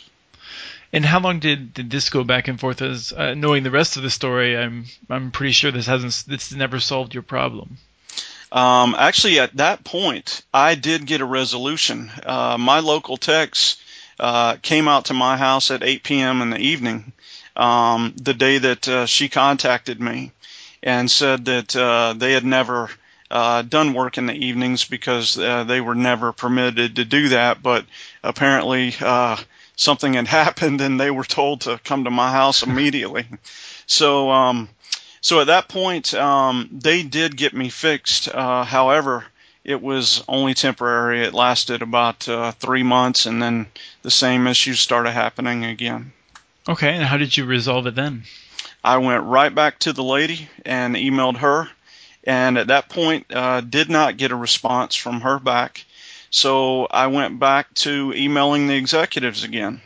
And 0.92 1.06
how 1.06 1.20
long 1.20 1.40
did, 1.40 1.74
did 1.74 1.92
this 1.92 2.10
go 2.10 2.24
back 2.24 2.48
and 2.48 2.60
forth? 2.60 2.82
As 2.82 3.12
uh, 3.12 3.34
knowing 3.36 3.64
the 3.64 3.72
rest 3.72 3.98
of 3.98 4.04
the 4.04 4.10
story, 4.10 4.58
I'm 4.58 4.86
I'm 5.10 5.32
pretty 5.32 5.52
sure 5.52 5.70
this 5.70 5.86
hasn't 5.86 6.24
this 6.28 6.54
never 6.54 6.80
solved 6.80 7.14
your 7.14 7.24
problem. 7.24 7.78
Um, 8.54 8.96
actually, 8.98 9.40
at 9.40 9.58
that 9.58 9.84
point, 9.84 10.42
I 10.54 10.76
did 10.76 11.06
get 11.06 11.20
a 11.20 11.26
resolution. 11.26 12.10
Uh, 12.26 12.58
my 12.58 12.80
local 12.80 13.18
techs 13.18 13.84
uh, 14.18 14.56
came 14.62 14.88
out 14.88 15.06
to 15.06 15.14
my 15.14 15.36
house 15.36 15.72
at 15.72 15.84
8 15.84 16.04
p.m. 16.04 16.42
in 16.42 16.50
the 16.52 16.58
evening 16.58 17.12
um, 17.56 18.16
the 18.16 18.34
day 18.34 18.58
that 18.58 18.88
uh, 18.88 19.06
she 19.06 19.30
contacted 19.30 20.02
me 20.02 20.32
and 20.82 21.10
said 21.10 21.46
that 21.46 21.76
uh, 21.76 22.14
they 22.16 22.34
had 22.34 22.46
never 22.46 22.90
uh, 23.32 23.62
done 23.62 23.94
work 23.94 24.18
in 24.18 24.26
the 24.26 24.34
evenings 24.34 24.86
because 24.86 25.38
uh, 25.38 25.64
they 25.64 25.82
were 25.82 25.96
never 25.96 26.32
permitted 26.32 26.96
to 26.96 27.06
do 27.06 27.30
that. 27.30 27.62
But 27.62 27.86
apparently, 28.24 28.96
uh, 29.00 29.38
something 29.76 30.14
had 30.14 30.28
happened 30.42 30.82
and 30.82 31.00
they 31.00 31.12
were 31.12 31.24
told 31.24 31.62
to 31.62 31.80
come 31.84 32.06
to 32.06 32.12
my 32.12 32.32
house 32.32 32.64
immediately. 32.64 33.26
so, 33.86 34.32
um, 34.32 34.70
so 35.22 35.42
at 35.42 35.48
that 35.48 35.68
point, 35.68 36.14
um, 36.14 36.70
they 36.72 37.04
did 37.04 37.36
get 37.36 37.54
me 37.54 37.70
fixed. 37.70 38.28
Uh, 38.30 38.64
however, 38.64 39.26
it 39.64 39.82
was 39.82 40.24
only 40.28 40.54
temporary. 40.54 41.24
It 41.24 41.34
lasted 41.34 41.82
about 41.82 42.28
uh, 42.28 42.54
three 42.54 42.84
months, 42.84 43.26
and 43.26 43.42
then 43.42 43.68
the 44.02 44.12
same 44.12 44.48
issues 44.48 44.80
started 44.80 45.12
happening 45.12 45.66
again. 45.66 46.14
Okay, 46.70 46.94
and 46.94 47.04
how 47.04 47.18
did 47.18 47.36
you 47.36 47.46
resolve 47.46 47.88
it 47.88 47.96
then? 47.96 48.26
I 48.84 48.98
went 48.98 49.24
right 49.24 49.54
back 49.54 49.80
to 49.80 49.92
the 49.92 50.04
lady 50.04 50.48
and 50.64 50.96
emailed 50.96 51.38
her, 51.38 51.68
and 52.24 52.60
at 52.60 52.68
that 52.68 52.90
point, 52.90 53.26
uh, 53.34 53.62
did 53.62 53.90
not 53.90 54.18
get 54.18 54.32
a 54.32 54.36
response 54.36 54.94
from 54.94 55.22
her 55.22 55.40
back. 55.40 55.84
So 56.30 56.86
I 56.86 57.08
went 57.08 57.40
back 57.40 57.74
to 57.86 58.14
emailing 58.16 58.68
the 58.68 58.76
executives 58.76 59.44
again 59.44 59.82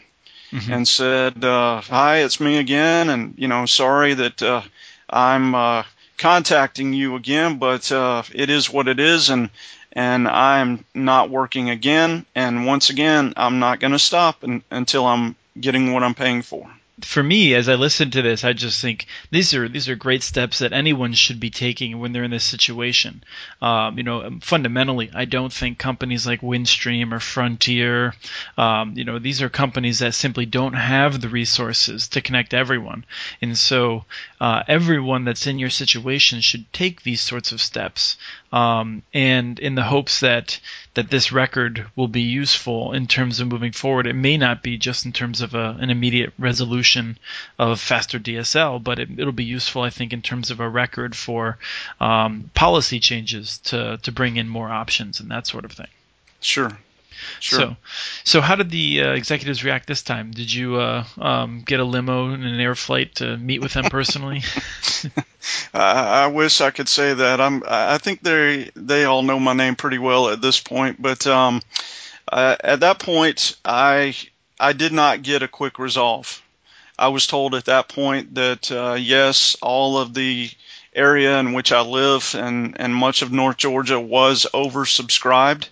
mm-hmm. 0.51 0.73
and 0.73 0.85
said, 0.85 1.41
uh, 1.41 1.79
"Hi, 1.79 2.17
it's 2.17 2.41
me 2.41 2.57
again, 2.57 3.09
and 3.09 3.35
you 3.37 3.47
know, 3.47 3.65
sorry 3.65 4.15
that 4.15 4.43
uh, 4.43 4.61
I'm 5.09 5.55
uh, 5.55 5.83
contacting 6.17 6.91
you 6.91 7.15
again, 7.15 7.59
but 7.59 7.89
uh, 7.93 8.23
it 8.33 8.49
is 8.49 8.69
what 8.69 8.89
it 8.89 8.99
is, 8.99 9.29
and 9.29 9.49
and 9.93 10.27
I'm 10.27 10.83
not 10.93 11.29
working 11.29 11.69
again. 11.69 12.25
And 12.35 12.65
once 12.65 12.89
again, 12.89 13.33
I'm 13.37 13.59
not 13.59 13.79
going 13.79 13.93
to 13.93 13.99
stop 13.99 14.43
in, 14.43 14.63
until 14.69 15.05
I'm 15.05 15.37
getting 15.59 15.93
what 15.93 16.03
I'm 16.03 16.15
paying 16.15 16.41
for." 16.41 16.69
for 17.01 17.23
me, 17.23 17.55
as 17.55 17.67
I 17.67 17.73
listen 17.73 18.11
to 18.11 18.21
this, 18.21 18.43
I 18.43 18.53
just 18.53 18.79
think 18.79 19.07
these 19.31 19.53
are 19.55 19.67
these 19.67 19.89
are 19.89 19.95
great 19.95 20.21
steps 20.21 20.59
that 20.59 20.73
anyone 20.73 21.13
should 21.13 21.39
be 21.39 21.49
taking 21.49 21.99
when 21.99 22.13
they're 22.13 22.23
in 22.23 22.31
this 22.31 22.43
situation. 22.43 23.23
Um, 23.61 23.97
you 23.97 24.03
know, 24.03 24.37
fundamentally, 24.41 25.09
I 25.13 25.25
don't 25.25 25.51
think 25.51 25.79
companies 25.79 26.27
like 26.27 26.41
Windstream 26.41 27.11
or 27.11 27.19
Frontier, 27.19 28.13
um, 28.59 28.93
you 28.95 29.03
know, 29.03 29.17
these 29.17 29.41
are 29.41 29.49
companies 29.49 29.99
that 29.99 30.13
simply 30.13 30.45
don't 30.45 30.73
have 30.73 31.19
the 31.19 31.29
resources 31.29 32.07
to 32.09 32.21
connect 32.21 32.53
everyone, 32.53 33.05
and 33.41 33.57
so 33.57 34.05
uh, 34.39 34.61
everyone 34.67 35.25
that's 35.25 35.47
in 35.47 35.57
your 35.57 35.71
situation 35.71 36.41
should 36.41 36.71
take 36.73 37.01
these 37.01 37.21
sorts 37.21 37.51
of 37.51 37.59
steps, 37.61 38.17
um, 38.53 39.01
and 39.15 39.57
in 39.57 39.73
the 39.73 39.83
hopes 39.83 40.19
that 40.19 40.59
that 40.93 41.09
this 41.09 41.31
record 41.31 41.87
will 41.95 42.07
be 42.07 42.21
useful 42.21 42.93
in 42.93 43.07
terms 43.07 43.39
of 43.39 43.47
moving 43.47 43.71
forward. 43.71 44.05
It 44.05 44.13
may 44.13 44.37
not 44.37 44.61
be 44.61 44.77
just 44.77 45.07
in 45.07 45.11
terms 45.11 45.41
of 45.41 45.55
a, 45.55 45.75
an 45.79 45.89
immediate 45.89 46.33
resolution 46.37 47.17
of 47.57 47.81
faster 47.81 48.19
DSL, 48.19 48.83
but 48.83 48.99
it, 48.99 49.09
will 49.17 49.31
be 49.31 49.43
useful, 49.43 49.81
I 49.81 49.89
think, 49.89 50.13
in 50.13 50.21
terms 50.21 50.51
of 50.51 50.59
a 50.59 50.69
record 50.69 51.15
for 51.15 51.57
um, 51.99 52.51
policy 52.53 52.99
changes 52.99 53.57
to, 53.69 53.97
to 54.03 54.11
bring 54.11 54.37
in 54.37 54.47
more 54.47 54.69
options 54.69 55.19
and 55.19 55.31
that 55.31 55.47
sort 55.47 55.65
of 55.65 55.71
thing. 55.71 55.87
Sure. 56.39 56.77
Sure. 57.39 57.59
So, 57.59 57.75
so 58.23 58.41
how 58.41 58.55
did 58.55 58.69
the 58.69 59.01
uh, 59.01 59.11
executives 59.13 59.63
react 59.63 59.87
this 59.87 60.01
time? 60.01 60.31
Did 60.31 60.53
you 60.53 60.77
uh, 60.77 61.03
um, 61.17 61.61
get 61.65 61.79
a 61.79 61.83
limo 61.83 62.33
and 62.33 62.43
an 62.43 62.59
air 62.59 62.75
flight 62.75 63.15
to 63.15 63.37
meet 63.37 63.61
with 63.61 63.73
them 63.73 63.85
personally? 63.85 64.41
I, 65.73 66.23
I 66.23 66.27
wish 66.27 66.61
I 66.61 66.71
could 66.71 66.87
say 66.87 67.13
that. 67.13 67.41
I'm. 67.41 67.63
I 67.67 67.97
think 67.97 68.21
they 68.21 68.71
they 68.75 69.05
all 69.05 69.23
know 69.23 69.39
my 69.39 69.53
name 69.53 69.75
pretty 69.75 69.97
well 69.97 70.29
at 70.29 70.41
this 70.41 70.59
point, 70.59 71.01
but 71.01 71.25
um, 71.27 71.61
uh, 72.31 72.55
at 72.63 72.81
that 72.81 72.99
point, 72.99 73.57
I 73.65 74.15
I 74.59 74.73
did 74.73 74.93
not 74.93 75.23
get 75.23 75.43
a 75.43 75.47
quick 75.47 75.79
resolve. 75.79 76.41
I 76.97 77.09
was 77.09 77.27
told 77.27 77.55
at 77.55 77.65
that 77.65 77.89
point 77.89 78.35
that 78.35 78.71
uh, 78.71 78.97
yes, 78.99 79.57
all 79.61 79.97
of 79.97 80.13
the 80.13 80.49
area 80.95 81.39
in 81.39 81.53
which 81.53 81.71
I 81.71 81.81
live 81.81 82.35
and 82.35 82.79
and 82.79 82.93
much 82.93 83.21
of 83.21 83.31
North 83.31 83.57
Georgia 83.57 83.99
was 83.99 84.45
oversubscribed, 84.53 85.67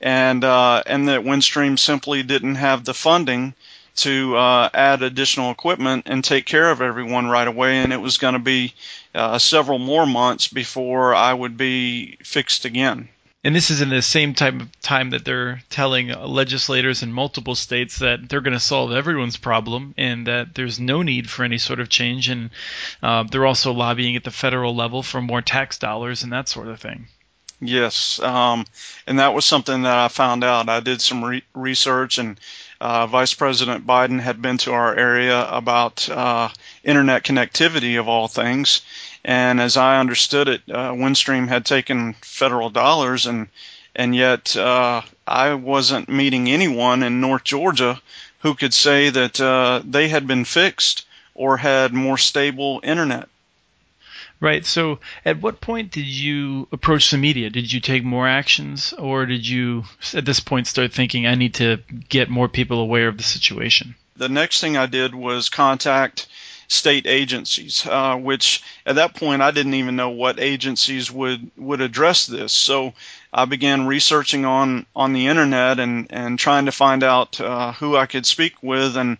and 0.00 0.44
uh, 0.44 0.82
and 0.86 1.08
that 1.08 1.22
Windstream 1.22 1.78
simply 1.78 2.22
didn't 2.22 2.56
have 2.56 2.84
the 2.84 2.94
funding 2.94 3.54
to 3.96 4.36
uh, 4.36 4.70
add 4.72 5.02
additional 5.02 5.50
equipment 5.50 6.04
and 6.06 6.22
take 6.22 6.46
care 6.46 6.70
of 6.70 6.80
everyone 6.80 7.26
right 7.26 7.48
away, 7.48 7.78
and 7.78 7.92
it 7.92 8.00
was 8.00 8.18
going 8.18 8.34
to 8.34 8.38
be 8.38 8.72
uh, 9.14 9.38
several 9.38 9.78
more 9.78 10.06
months 10.06 10.48
before 10.48 11.14
I 11.14 11.34
would 11.34 11.56
be 11.56 12.16
fixed 12.22 12.64
again. 12.64 13.08
And 13.44 13.54
this 13.54 13.70
is 13.70 13.80
in 13.80 13.88
the 13.88 14.02
same 14.02 14.34
type 14.34 14.60
of 14.60 14.80
time 14.80 15.10
that 15.10 15.24
they're 15.24 15.62
telling 15.70 16.08
legislators 16.08 17.02
in 17.02 17.12
multiple 17.12 17.54
states 17.54 17.98
that 18.00 18.28
they're 18.28 18.40
going 18.40 18.52
to 18.52 18.60
solve 18.60 18.92
everyone's 18.92 19.36
problem 19.36 19.94
and 19.96 20.26
that 20.26 20.54
there's 20.54 20.80
no 20.80 21.02
need 21.02 21.30
for 21.30 21.44
any 21.44 21.58
sort 21.58 21.78
of 21.78 21.88
change. 21.88 22.28
And 22.28 22.50
uh, 23.00 23.22
they're 23.22 23.46
also 23.46 23.72
lobbying 23.72 24.16
at 24.16 24.24
the 24.24 24.32
federal 24.32 24.74
level 24.74 25.02
for 25.02 25.22
more 25.22 25.40
tax 25.40 25.78
dollars 25.78 26.24
and 26.24 26.32
that 26.32 26.48
sort 26.48 26.68
of 26.68 26.80
thing. 26.80 27.06
Yes, 27.60 28.18
um, 28.20 28.66
and 29.06 29.18
that 29.20 29.32
was 29.34 29.44
something 29.44 29.82
that 29.82 29.96
I 29.96 30.08
found 30.08 30.42
out. 30.44 30.68
I 30.68 30.80
did 30.80 31.00
some 31.00 31.24
re- 31.24 31.42
research, 31.54 32.18
and 32.18 32.38
uh, 32.80 33.06
Vice 33.08 33.34
President 33.34 33.86
Biden 33.86 34.20
had 34.20 34.40
been 34.42 34.58
to 34.58 34.72
our 34.72 34.94
area 34.94 35.48
about 35.48 36.08
uh, 36.08 36.48
internet 36.84 37.22
connectivity 37.24 37.98
of 37.98 38.08
all 38.08 38.26
things. 38.28 38.82
And 39.24 39.60
as 39.60 39.76
I 39.76 39.98
understood 39.98 40.48
it, 40.48 40.62
uh, 40.68 40.92
Windstream 40.92 41.48
had 41.48 41.64
taken 41.64 42.14
federal 42.22 42.70
dollars, 42.70 43.26
and 43.26 43.48
and 43.94 44.14
yet 44.16 44.56
uh, 44.56 45.02
I 45.26 45.54
wasn't 45.54 46.08
meeting 46.08 46.48
anyone 46.48 47.02
in 47.02 47.20
North 47.20 47.44
Georgia 47.44 48.00
who 48.40 48.54
could 48.54 48.74
say 48.74 49.10
that 49.10 49.40
uh, 49.40 49.82
they 49.84 50.08
had 50.08 50.26
been 50.28 50.44
fixed 50.44 51.06
or 51.34 51.56
had 51.56 51.92
more 51.92 52.18
stable 52.18 52.80
internet. 52.84 53.28
Right. 54.40 54.64
So, 54.64 55.00
at 55.24 55.40
what 55.40 55.60
point 55.60 55.90
did 55.90 56.06
you 56.06 56.68
approach 56.70 57.10
the 57.10 57.18
media? 57.18 57.50
Did 57.50 57.72
you 57.72 57.80
take 57.80 58.04
more 58.04 58.28
actions, 58.28 58.92
or 58.92 59.26
did 59.26 59.46
you, 59.46 59.84
at 60.14 60.24
this 60.24 60.38
point, 60.38 60.68
start 60.68 60.92
thinking, 60.92 61.26
I 61.26 61.34
need 61.34 61.54
to 61.54 61.78
get 62.08 62.30
more 62.30 62.48
people 62.48 62.78
aware 62.78 63.08
of 63.08 63.16
the 63.16 63.24
situation? 63.24 63.96
The 64.16 64.28
next 64.28 64.60
thing 64.60 64.76
I 64.76 64.86
did 64.86 65.12
was 65.14 65.48
contact 65.48 66.28
state 66.68 67.06
agencies, 67.06 67.86
uh, 67.86 68.16
which 68.16 68.62
at 68.84 68.96
that 68.96 69.14
point 69.14 69.42
I 69.42 69.50
didn't 69.50 69.74
even 69.74 69.96
know 69.96 70.10
what 70.10 70.38
agencies 70.38 71.10
would 71.10 71.50
would 71.56 71.80
address 71.80 72.26
this. 72.26 72.52
So 72.52 72.92
I 73.32 73.46
began 73.46 73.86
researching 73.86 74.44
on 74.44 74.86
on 74.94 75.14
the 75.14 75.26
internet 75.26 75.80
and 75.80 76.06
and 76.10 76.38
trying 76.38 76.66
to 76.66 76.72
find 76.72 77.02
out 77.02 77.40
uh, 77.40 77.72
who 77.72 77.96
I 77.96 78.06
could 78.06 78.26
speak 78.26 78.62
with 78.62 78.96
and 78.96 79.18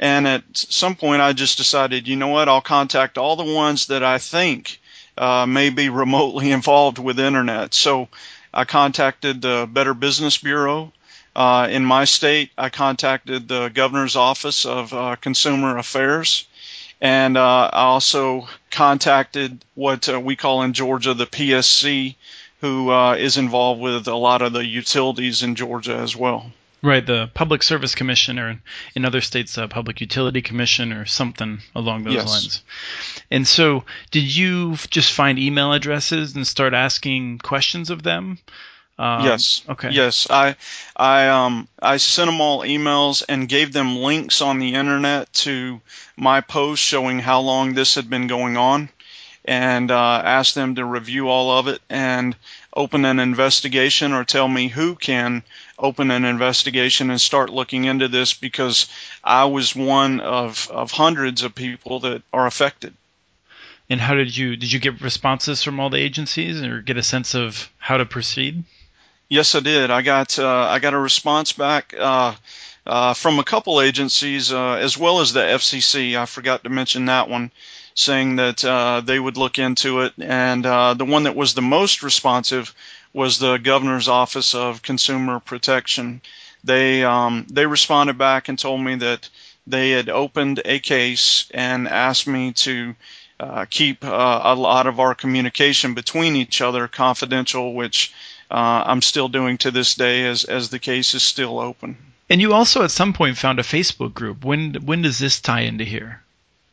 and 0.00 0.26
at 0.26 0.42
some 0.54 0.96
point, 0.96 1.20
I 1.20 1.34
just 1.34 1.58
decided, 1.58 2.08
you 2.08 2.16
know 2.16 2.28
what, 2.28 2.48
I'll 2.48 2.62
contact 2.62 3.18
all 3.18 3.36
the 3.36 3.44
ones 3.44 3.88
that 3.88 4.02
I 4.02 4.16
think 4.16 4.80
uh, 5.18 5.44
may 5.44 5.68
be 5.68 5.90
remotely 5.90 6.50
involved 6.58 6.98
with 6.98 7.20
internet. 7.20 7.74
So 7.74 8.08
I 8.52 8.64
contacted 8.64 9.42
the 9.42 9.68
Better 9.70 9.92
Business 9.92 10.38
Bureau 10.38 10.90
uh, 11.36 11.68
in 11.70 11.84
my 11.84 12.06
state. 12.06 12.50
I 12.56 12.70
contacted 12.70 13.46
the 13.46 13.68
governor's 13.68 14.16
office 14.16 14.64
of 14.64 14.94
uh, 14.94 15.16
consumer 15.16 15.76
affairs. 15.76 16.48
And 17.02 17.36
uh, 17.36 17.70
I 17.70 17.82
also 17.82 18.48
contacted 18.70 19.62
what 19.74 20.08
uh, 20.08 20.18
we 20.18 20.34
call 20.34 20.62
in 20.62 20.72
Georgia 20.72 21.12
the 21.12 21.26
PSC, 21.26 22.14
who 22.62 22.90
uh, 22.90 23.16
is 23.16 23.36
involved 23.36 23.82
with 23.82 24.08
a 24.08 24.16
lot 24.16 24.40
of 24.40 24.54
the 24.54 24.64
utilities 24.64 25.42
in 25.42 25.56
Georgia 25.56 25.96
as 25.96 26.16
well. 26.16 26.50
Right, 26.82 27.04
the 27.04 27.30
Public 27.34 27.62
Service 27.62 27.94
Commission, 27.94 28.38
or 28.38 28.58
in 28.94 29.04
other 29.04 29.20
states, 29.20 29.54
the 29.54 29.68
Public 29.68 30.00
Utility 30.00 30.40
Commission, 30.40 30.92
or 30.94 31.04
something 31.04 31.60
along 31.74 32.04
those 32.04 32.14
yes. 32.14 32.28
lines. 32.28 32.62
And 33.30 33.46
so, 33.46 33.84
did 34.10 34.34
you 34.34 34.76
just 34.88 35.12
find 35.12 35.38
email 35.38 35.74
addresses 35.74 36.34
and 36.34 36.46
start 36.46 36.72
asking 36.72 37.38
questions 37.38 37.90
of 37.90 38.02
them? 38.02 38.38
Um, 38.98 39.24
yes. 39.24 39.62
Okay. 39.68 39.90
Yes, 39.90 40.26
I, 40.30 40.56
I, 40.96 41.28
um, 41.28 41.68
I 41.80 41.98
sent 41.98 42.28
them 42.28 42.40
all 42.40 42.60
emails 42.60 43.22
and 43.28 43.48
gave 43.48 43.72
them 43.72 43.96
links 43.96 44.40
on 44.40 44.58
the 44.58 44.74
internet 44.74 45.32
to 45.34 45.80
my 46.16 46.42
post 46.42 46.82
showing 46.82 47.18
how 47.18 47.40
long 47.40 47.74
this 47.74 47.94
had 47.94 48.08
been 48.10 48.26
going 48.26 48.56
on, 48.56 48.90
and 49.44 49.90
uh, 49.90 50.22
asked 50.24 50.54
them 50.54 50.74
to 50.74 50.84
review 50.84 51.28
all 51.28 51.58
of 51.58 51.68
it 51.68 51.80
and 51.88 52.36
open 52.76 53.04
an 53.04 53.18
investigation 53.18 54.12
or 54.12 54.24
tell 54.24 54.46
me 54.46 54.68
who 54.68 54.94
can 54.94 55.42
open 55.80 56.10
an 56.10 56.24
investigation 56.24 57.10
and 57.10 57.20
start 57.20 57.50
looking 57.50 57.84
into 57.84 58.08
this 58.08 58.34
because 58.34 58.86
I 59.24 59.46
was 59.46 59.74
one 59.74 60.20
of, 60.20 60.70
of 60.70 60.90
hundreds 60.90 61.42
of 61.42 61.54
people 61.54 62.00
that 62.00 62.22
are 62.32 62.46
affected. 62.46 62.94
And 63.88 64.00
how 64.00 64.14
did 64.14 64.36
you 64.36 64.54
did 64.54 64.70
you 64.70 64.78
get 64.78 65.00
responses 65.00 65.64
from 65.64 65.80
all 65.80 65.90
the 65.90 65.98
agencies 65.98 66.62
or 66.62 66.80
get 66.80 66.96
a 66.96 67.02
sense 67.02 67.34
of 67.34 67.68
how 67.78 67.96
to 67.96 68.04
proceed? 68.04 68.62
Yes, 69.28 69.54
I 69.54 69.60
did. 69.60 69.90
I 69.90 70.02
got 70.02 70.38
uh, 70.38 70.68
I 70.70 70.78
got 70.78 70.94
a 70.94 70.98
response 70.98 71.52
back 71.52 71.92
uh, 71.98 72.34
uh, 72.86 73.14
from 73.14 73.38
a 73.38 73.44
couple 73.44 73.80
agencies 73.80 74.52
uh, 74.52 74.74
as 74.74 74.96
well 74.96 75.20
as 75.20 75.32
the 75.32 75.40
FCC. 75.40 76.16
I 76.16 76.26
forgot 76.26 76.64
to 76.64 76.70
mention 76.70 77.06
that 77.06 77.28
one, 77.28 77.50
saying 77.94 78.36
that 78.36 78.64
uh, 78.64 79.02
they 79.04 79.18
would 79.18 79.36
look 79.36 79.58
into 79.58 80.00
it. 80.02 80.14
And 80.18 80.64
uh, 80.64 80.94
the 80.94 81.04
one 81.04 81.24
that 81.24 81.36
was 81.36 81.54
the 81.54 81.62
most 81.62 82.02
responsive 82.02 82.74
was 83.12 83.38
the 83.38 83.58
governor's 83.58 84.08
office 84.08 84.54
of 84.54 84.82
consumer 84.82 85.40
protection 85.40 86.20
they 86.64 87.04
um, 87.04 87.46
they 87.50 87.66
responded 87.66 88.18
back 88.18 88.48
and 88.48 88.58
told 88.58 88.80
me 88.80 88.96
that 88.96 89.28
they 89.66 89.90
had 89.90 90.08
opened 90.08 90.60
a 90.64 90.78
case 90.78 91.50
and 91.52 91.88
asked 91.88 92.26
me 92.26 92.52
to 92.52 92.94
uh, 93.38 93.64
keep 93.68 94.04
uh, 94.04 94.40
a 94.44 94.54
lot 94.54 94.86
of 94.86 95.00
our 95.00 95.14
communication 95.14 95.94
between 95.94 96.36
each 96.36 96.60
other 96.60 96.88
confidential, 96.88 97.72
which 97.74 98.12
uh, 98.50 98.84
I'm 98.86 99.00
still 99.00 99.28
doing 99.28 99.58
to 99.58 99.70
this 99.70 99.94
day 99.94 100.26
as 100.26 100.44
as 100.44 100.68
the 100.68 100.78
case 100.78 101.14
is 101.14 101.22
still 101.22 101.58
open. 101.58 101.96
And 102.28 102.40
you 102.40 102.52
also 102.52 102.84
at 102.84 102.90
some 102.90 103.12
point 103.12 103.38
found 103.38 103.58
a 103.58 103.62
Facebook 103.62 104.12
group. 104.14 104.44
When 104.44 104.74
when 104.74 105.02
does 105.02 105.18
this 105.18 105.40
tie 105.40 105.62
into 105.62 105.84
here? 105.84 106.22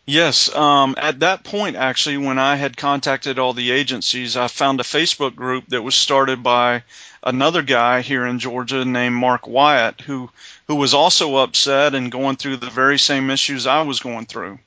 Yes, 0.10 0.56
um, 0.56 0.96
at 0.98 1.20
that 1.20 1.44
point, 1.44 1.76
actually, 1.76 2.16
when 2.16 2.40
I 2.40 2.56
had 2.56 2.78
contacted 2.78 3.40
all 3.40 3.52
the 3.52 3.72
agencies, 3.72 4.38
I 4.38 4.48
found 4.48 4.80
a 4.80 4.84
Facebook 4.84 5.36
group 5.36 5.66
that 5.68 5.82
was 5.82 5.96
started 5.96 6.42
by 6.42 6.84
another 7.22 7.62
guy 7.62 8.00
here 8.00 8.26
in 8.26 8.40
Georgia 8.40 8.86
named 8.86 9.16
Mark 9.16 9.48
Wyatt, 9.48 10.00
who 10.00 10.30
who 10.68 10.76
was 10.76 10.94
also 10.94 11.36
upset 11.36 11.94
and 11.94 12.10
going 12.10 12.38
through 12.38 12.56
the 12.56 12.70
very 12.70 12.98
same 12.98 13.30
issues 13.30 13.68
I 13.68 13.82
was 13.82 14.00
going 14.00 14.28
through. 14.28 14.60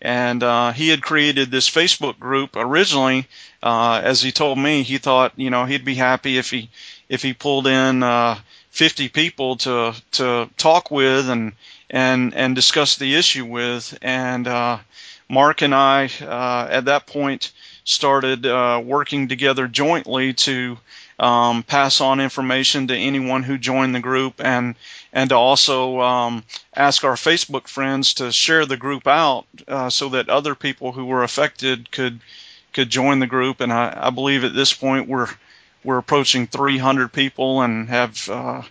And 0.00 0.42
uh, 0.42 0.72
he 0.72 0.88
had 0.88 1.02
created 1.02 1.50
this 1.50 1.68
Facebook 1.68 2.18
group 2.18 2.56
originally. 2.56 3.26
Uh, 3.62 4.00
as 4.02 4.22
he 4.22 4.32
told 4.32 4.58
me, 4.58 4.82
he 4.82 4.96
thought 4.96 5.34
you 5.36 5.50
know 5.50 5.66
he'd 5.66 5.84
be 5.84 5.94
happy 5.94 6.38
if 6.38 6.48
he 6.48 6.70
if 7.10 7.20
he 7.20 7.34
pulled 7.34 7.66
in 7.66 8.02
uh, 8.02 8.38
50 8.70 9.10
people 9.10 9.56
to 9.56 9.94
to 10.12 10.48
talk 10.56 10.90
with 10.90 11.28
and 11.28 11.52
and 11.90 12.34
and 12.34 12.54
discuss 12.54 12.96
the 12.96 13.14
issue 13.14 13.44
with. 13.44 13.96
And 14.02 14.46
uh, 14.46 14.78
Mark 15.28 15.62
and 15.62 15.74
I 15.74 16.10
uh, 16.20 16.68
at 16.70 16.86
that 16.86 17.06
point 17.06 17.52
started 17.84 18.46
uh, 18.46 18.82
working 18.84 19.28
together 19.28 19.68
jointly 19.68 20.32
to 20.34 20.78
um, 21.18 21.62
pass 21.62 22.00
on 22.00 22.20
information 22.20 22.88
to 22.88 22.96
anyone 22.96 23.42
who 23.42 23.56
joined 23.56 23.94
the 23.94 24.00
group 24.00 24.34
and 24.44 24.74
and 25.12 25.30
to 25.30 25.36
also 25.36 26.00
um, 26.00 26.44
ask 26.74 27.04
our 27.04 27.14
Facebook 27.14 27.68
friends 27.68 28.14
to 28.14 28.30
share 28.30 28.66
the 28.66 28.76
group 28.76 29.06
out 29.06 29.46
uh, 29.66 29.88
so 29.88 30.10
that 30.10 30.28
other 30.28 30.54
people 30.54 30.92
who 30.92 31.06
were 31.06 31.22
affected 31.22 31.90
could 31.90 32.20
could 32.74 32.90
join 32.90 33.20
the 33.20 33.26
group. 33.26 33.60
And 33.60 33.72
I, 33.72 33.94
I 33.96 34.10
believe 34.10 34.44
at 34.44 34.54
this 34.54 34.74
point 34.74 35.08
we're 35.08 35.28
we're 35.82 35.98
approaching 35.98 36.46
300 36.48 37.12
people 37.12 37.62
and 37.62 37.88
have 37.88 38.28
uh, 38.28 38.62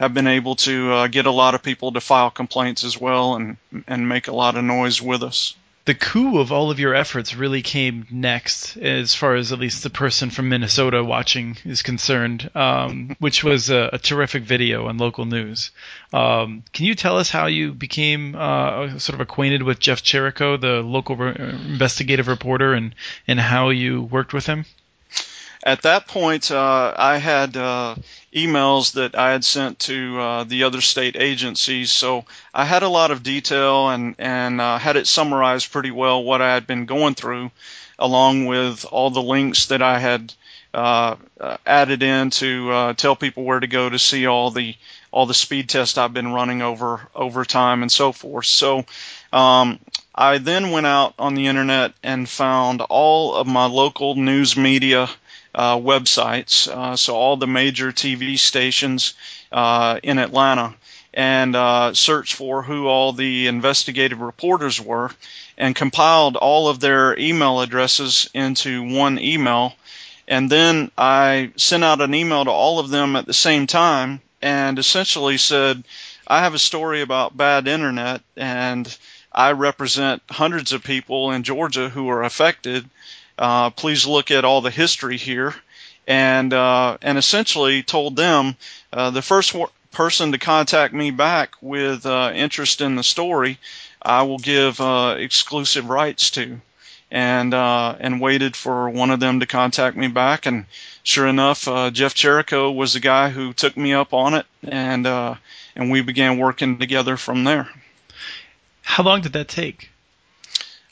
have 0.00 0.12
been 0.14 0.26
able 0.26 0.56
to 0.56 0.92
uh, 0.92 1.06
get 1.06 1.26
a 1.26 1.30
lot 1.30 1.54
of 1.54 1.62
people 1.62 1.92
to 1.92 2.00
file 2.00 2.30
complaints 2.30 2.82
as 2.82 2.98
well 2.98 3.36
and 3.36 3.56
and 3.86 4.08
make 4.08 4.26
a 4.26 4.32
lot 4.32 4.56
of 4.56 4.64
noise 4.64 5.00
with 5.00 5.22
us 5.22 5.54
the 5.86 5.94
coup 5.94 6.38
of 6.38 6.52
all 6.52 6.70
of 6.70 6.78
your 6.78 6.94
efforts 6.94 7.34
really 7.34 7.62
came 7.62 8.06
next, 8.10 8.76
as 8.76 9.14
far 9.14 9.34
as 9.34 9.50
at 9.50 9.58
least 9.58 9.82
the 9.82 9.90
person 9.90 10.30
from 10.30 10.48
Minnesota 10.48 11.02
watching 11.02 11.56
is 11.64 11.82
concerned, 11.82 12.48
um, 12.54 13.16
which 13.18 13.42
was 13.42 13.70
a, 13.70 13.90
a, 13.94 13.98
terrific 13.98 14.44
video 14.44 14.86
on 14.86 14.98
local 14.98 15.24
news. 15.24 15.72
Um, 16.12 16.62
can 16.72 16.84
you 16.84 16.94
tell 16.94 17.18
us 17.18 17.30
how 17.30 17.46
you 17.46 17.72
became 17.72 18.36
uh, 18.36 18.98
sort 18.98 19.14
of 19.14 19.20
acquainted 19.20 19.62
with 19.62 19.80
Jeff 19.80 20.02
Chirico, 20.02 20.60
the 20.60 20.82
local 20.82 21.16
re- 21.16 21.34
investigative 21.36 22.28
reporter, 22.28 22.74
and, 22.74 22.94
and 23.26 23.40
how 23.40 23.70
you 23.70 24.02
worked 24.02 24.32
with 24.32 24.46
him? 24.46 24.66
At 25.64 25.82
that 25.82 26.06
point, 26.06 26.50
uh, 26.50 26.94
I 26.96 27.16
had 27.16 27.56
uh, 27.56 27.96
emails 28.34 28.92
that 28.92 29.16
I 29.16 29.32
had 29.32 29.44
sent 29.44 29.80
to 29.80 30.20
uh, 30.20 30.44
the 30.44 30.64
other 30.64 30.80
state 30.80 31.16
agencies. 31.16 31.90
So 31.90 32.24
I 32.54 32.64
had 32.64 32.82
a 32.82 32.88
lot 32.88 33.10
of 33.10 33.22
detail 33.22 33.88
and 33.90 34.14
and 34.18 34.60
uh, 34.60 34.78
had 34.78 34.96
it 34.96 35.06
summarized 35.06 35.72
pretty 35.72 35.90
well 35.90 36.22
what 36.22 36.40
I 36.40 36.54
had 36.54 36.66
been 36.66 36.86
going 36.86 37.14
through, 37.14 37.50
along 37.98 38.46
with 38.46 38.84
all 38.84 39.10
the 39.10 39.22
links 39.22 39.66
that 39.66 39.82
I 39.82 39.98
had 39.98 40.32
uh, 40.72 41.16
uh 41.40 41.56
added 41.66 42.02
in 42.02 42.30
to 42.30 42.70
uh, 42.70 42.92
tell 42.94 43.16
people 43.16 43.42
where 43.42 43.58
to 43.58 43.66
go 43.66 43.88
to 43.88 43.98
see 43.98 44.26
all 44.26 44.50
the 44.50 44.76
all 45.10 45.26
the 45.26 45.34
speed 45.34 45.68
tests 45.68 45.98
I've 45.98 46.14
been 46.14 46.32
running 46.32 46.62
over 46.62 47.00
over 47.14 47.44
time 47.44 47.82
and 47.82 47.90
so 47.92 48.12
forth. 48.12 48.46
So. 48.46 48.84
Um, 49.32 49.78
I 50.12 50.38
then 50.38 50.72
went 50.72 50.86
out 50.86 51.14
on 51.18 51.34
the 51.34 51.46
internet 51.46 51.94
and 52.02 52.28
found 52.28 52.82
all 52.82 53.36
of 53.36 53.46
my 53.46 53.66
local 53.66 54.16
news 54.16 54.56
media 54.56 55.08
websites, 55.54 56.68
uh, 56.68 56.96
so 56.96 57.14
all 57.14 57.36
the 57.36 57.46
major 57.46 57.92
TV 57.92 58.38
stations 58.38 59.14
uh, 59.52 59.98
in 60.02 60.18
Atlanta, 60.18 60.74
and 61.12 61.56
uh, 61.56 61.92
searched 61.92 62.34
for 62.34 62.62
who 62.62 62.86
all 62.86 63.12
the 63.12 63.48
investigative 63.48 64.20
reporters 64.20 64.80
were, 64.80 65.10
and 65.58 65.74
compiled 65.74 66.36
all 66.36 66.68
of 66.68 66.80
their 66.80 67.18
email 67.18 67.60
addresses 67.60 68.30
into 68.32 68.82
one 68.82 69.18
email. 69.18 69.74
And 70.28 70.48
then 70.48 70.92
I 70.96 71.50
sent 71.56 71.82
out 71.82 72.00
an 72.00 72.14
email 72.14 72.44
to 72.44 72.50
all 72.50 72.78
of 72.78 72.90
them 72.90 73.16
at 73.16 73.26
the 73.26 73.34
same 73.34 73.66
time 73.66 74.20
and 74.40 74.78
essentially 74.78 75.36
said, 75.36 75.82
I 76.26 76.40
have 76.40 76.54
a 76.54 76.58
story 76.58 77.02
about 77.02 77.36
bad 77.36 77.66
internet 77.66 78.22
and 78.36 78.96
I 79.32 79.52
represent 79.52 80.22
hundreds 80.30 80.72
of 80.72 80.84
people 80.84 81.32
in 81.32 81.42
Georgia 81.42 81.88
who 81.88 82.08
are 82.08 82.22
affected 82.22 82.88
uh, 83.40 83.70
please 83.70 84.06
look 84.06 84.30
at 84.30 84.44
all 84.44 84.60
the 84.60 84.70
history 84.70 85.16
here, 85.16 85.54
and 86.06 86.52
uh, 86.52 86.98
and 87.00 87.16
essentially 87.16 87.82
told 87.82 88.14
them 88.14 88.54
uh, 88.92 89.10
the 89.10 89.22
first 89.22 89.56
person 89.90 90.32
to 90.32 90.38
contact 90.38 90.92
me 90.92 91.10
back 91.10 91.54
with 91.62 92.04
uh, 92.04 92.32
interest 92.34 92.82
in 92.82 92.96
the 92.96 93.02
story, 93.02 93.58
I 94.00 94.22
will 94.24 94.38
give 94.38 94.78
uh, 94.78 95.16
exclusive 95.18 95.88
rights 95.88 96.30
to, 96.32 96.60
and 97.10 97.54
uh, 97.54 97.96
and 97.98 98.20
waited 98.20 98.54
for 98.54 98.90
one 98.90 99.10
of 99.10 99.20
them 99.20 99.40
to 99.40 99.46
contact 99.46 99.96
me 99.96 100.08
back, 100.08 100.44
and 100.44 100.66
sure 101.02 101.26
enough, 101.26 101.64
Jeff 101.64 102.14
Chirico 102.14 102.74
was 102.74 102.92
the 102.92 103.00
guy 103.00 103.30
who 103.30 103.54
took 103.54 103.74
me 103.74 103.94
up 103.94 104.12
on 104.12 104.34
it, 104.34 104.44
and 104.62 105.06
and 105.06 105.90
we 105.90 106.02
began 106.02 106.36
working 106.36 106.78
together 106.78 107.16
from 107.16 107.44
there. 107.44 107.70
How 108.82 109.02
long 109.02 109.22
did 109.22 109.32
that 109.32 109.48
take? 109.48 109.88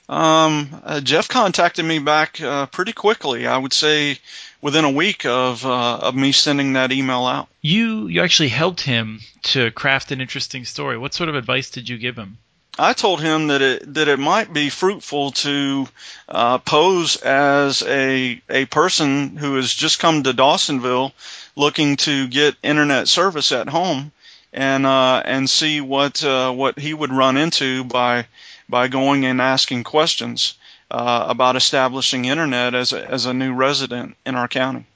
Um, 0.08 0.80
uh, 0.84 1.00
Jeff 1.00 1.28
contacted 1.28 1.84
me 1.84 1.98
back 1.98 2.40
uh, 2.40 2.66
pretty 2.66 2.92
quickly. 2.92 3.46
I 3.46 3.58
would 3.58 3.74
say 3.74 4.18
within 4.62 4.84
a 4.84 4.90
week 4.90 5.26
of 5.26 5.64
uh, 5.64 5.98
of 5.98 6.14
me 6.14 6.32
sending 6.32 6.72
that 6.74 6.92
email 6.92 7.26
out. 7.26 7.48
You 7.60 8.06
you 8.06 8.22
actually 8.22 8.48
helped 8.48 8.80
him 8.80 9.20
to 9.44 9.70
craft 9.70 10.10
an 10.10 10.20
interesting 10.20 10.64
story. 10.64 10.96
What 10.96 11.14
sort 11.14 11.28
of 11.28 11.34
advice 11.34 11.70
did 11.70 11.88
you 11.88 11.98
give 11.98 12.16
him? 12.16 12.38
I 12.78 12.92
told 12.92 13.20
him 13.20 13.48
that 13.48 13.60
it 13.60 13.94
that 13.94 14.08
it 14.08 14.18
might 14.18 14.52
be 14.52 14.70
fruitful 14.70 15.32
to 15.32 15.88
uh, 16.28 16.58
pose 16.58 17.16
as 17.16 17.82
a 17.82 18.40
a 18.48 18.64
person 18.66 19.36
who 19.36 19.56
has 19.56 19.74
just 19.74 19.98
come 19.98 20.22
to 20.22 20.32
Dawsonville 20.32 21.12
looking 21.56 21.96
to 21.96 22.28
get 22.28 22.56
internet 22.62 23.08
service 23.08 23.52
at 23.52 23.68
home 23.68 24.12
and 24.52 24.86
uh, 24.86 25.22
and 25.24 25.50
see 25.50 25.80
what 25.80 26.24
uh, 26.24 26.52
what 26.52 26.78
he 26.78 26.94
would 26.94 27.12
run 27.12 27.36
into 27.36 27.84
by 27.84 28.26
by 28.68 28.88
going 28.88 29.24
and 29.24 29.40
asking 29.40 29.84
questions 29.84 30.54
uh, 30.90 31.26
about 31.28 31.56
establishing 31.56 32.24
internet 32.24 32.74
as 32.74 32.92
a, 32.92 33.10
as 33.10 33.26
a 33.26 33.34
new 33.34 33.52
resident 33.52 34.16
in 34.24 34.34
our 34.34 34.48
county. 34.48 34.86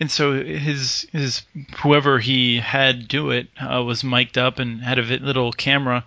And 0.00 0.10
so 0.10 0.42
his 0.42 1.06
his 1.12 1.42
whoever 1.82 2.18
he 2.18 2.58
had 2.58 3.06
do 3.06 3.30
it 3.30 3.48
uh, 3.60 3.82
was 3.84 4.02
mic'd 4.02 4.38
up 4.38 4.58
and 4.58 4.82
had 4.82 4.98
a 4.98 5.02
little 5.02 5.52
camera, 5.52 6.04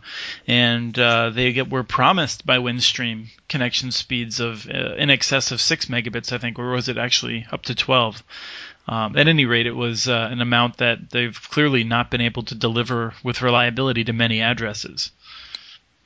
and 0.47 0.97
uh, 0.99 1.29
they 1.29 1.53
get 1.53 1.69
were 1.69 1.83
promised 1.83 2.45
by 2.45 2.57
Windstream 2.57 3.27
connection 3.47 3.91
speeds 3.91 4.39
of 4.39 4.67
uh, 4.67 4.95
in 4.95 5.09
excess 5.09 5.51
of 5.51 5.61
six 5.61 5.85
megabits, 5.85 6.33
I 6.33 6.39
think, 6.39 6.59
or 6.59 6.71
was 6.71 6.89
it 6.89 6.97
actually 6.97 7.45
up 7.51 7.63
to 7.63 7.75
twelve? 7.75 8.21
Um, 8.87 9.17
at 9.17 9.27
any 9.27 9.45
rate, 9.45 9.65
it 9.65 9.75
was 9.75 10.07
uh, 10.07 10.29
an 10.31 10.41
amount 10.41 10.77
that 10.77 11.09
they've 11.11 11.49
clearly 11.49 11.83
not 11.83 12.11
been 12.11 12.21
able 12.21 12.43
to 12.43 12.55
deliver 12.55 13.13
with 13.23 13.41
reliability 13.41 14.03
to 14.03 14.13
many 14.13 14.41
addresses. 14.41 15.11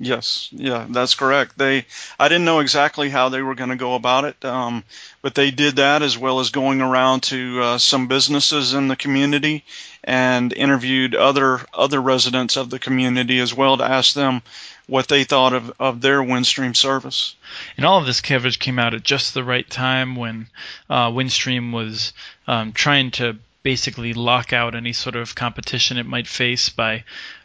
Yes, 0.02 0.48
yeah, 0.54 0.86
that's 0.90 1.16
correct. 1.16 1.58
They, 1.58 1.86
I 2.18 2.30
didn't 2.30 2.46
know 2.46 2.60
exactly 2.60 3.10
how 3.10 3.28
they 3.28 3.42
were 3.42 3.56
going 3.56 3.72
to 3.72 3.76
go 3.76 3.96
about 3.96 4.24
it, 4.24 4.46
um, 4.46 4.86
but 5.22 5.36
they 5.36 5.52
did 5.52 5.76
that 5.76 6.02
as 6.02 6.18
well 6.18 6.40
as 6.40 6.52
going 6.52 6.80
around 6.80 7.24
to 7.24 7.62
uh, 7.62 7.78
some 7.78 8.08
businesses 8.08 8.74
in 8.74 8.88
the 8.88 8.96
community 8.96 9.66
and 10.02 10.54
interviewed 10.54 11.16
other 11.16 11.60
other 11.74 12.02
residents 12.02 12.56
of 12.56 12.70
the 12.70 12.80
community 12.80 13.40
as 13.40 13.54
well 13.54 13.76
to 13.76 13.84
ask 13.84 14.14
them 14.14 14.42
what 14.88 15.10
they 15.10 15.26
thought 15.26 15.52
of, 15.52 15.74
of 15.82 16.00
their 16.00 16.22
Windstream 16.22 16.78
service. 16.78 17.36
And 17.76 17.86
all 17.86 18.00
of 18.00 18.06
this 18.06 18.22
coverage 18.22 18.58
came 18.58 18.80
out 18.80 18.94
at 18.94 19.04
just 19.04 19.34
the 19.34 19.44
right 19.44 19.70
time 19.70 20.16
when 20.16 20.48
uh, 20.90 21.10
Windstream 21.10 21.74
was 21.74 22.14
um, 22.48 22.72
trying 22.72 23.12
to 23.12 23.38
basically 23.64 24.14
lock 24.14 24.54
out 24.54 24.76
any 24.76 24.94
sort 24.94 25.18
of 25.18 25.36
competition 25.36 25.98
it 25.98 26.06
might 26.06 26.28
face 26.28 26.70
by 26.70 27.04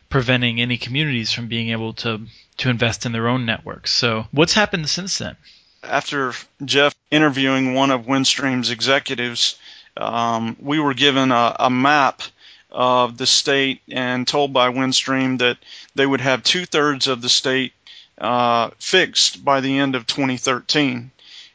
preventing 0.09 0.61
any 0.61 0.79
communities 0.79 1.33
from 1.33 1.49
being 1.49 1.71
able 1.71 1.93
to 1.93 2.21
to 2.59 2.71
invest 2.71 3.07
in 3.07 3.13
their 3.13 3.29
own 3.29 3.47
networks. 3.47 3.93
So, 3.93 4.27
what's 4.31 4.53
happened 4.53 4.89
since 4.89 5.19
then? 5.19 5.37
After 5.83 6.33
Jeff 6.65 6.95
interviewing 7.11 7.75
one 7.75 7.91
of 7.91 8.07
Windstream's 8.07 8.71
executives, 8.71 9.57
um, 9.97 10.57
we 10.61 10.79
were 10.79 10.95
given 10.95 11.31
a, 11.31 11.57
a 11.59 11.71
map 11.71 12.23
of 12.71 13.17
the 13.17 13.27
state 13.27 13.81
and 13.91 14.27
told 14.27 14.53
by 14.53 14.71
Windstream 14.71 15.39
that 15.39 15.59
they 15.95 16.05
would 16.05 16.21
have 16.21 16.43
two 16.43 16.67
thirds 16.67 17.07
of 17.07 17.23
the 17.23 17.29
state 17.29 17.73
uh, 18.19 18.71
fixed 18.79 19.45
by 19.45 19.61
the 19.61 19.79
end 19.79 19.95
of 19.95 20.07
2013. 20.07 21.11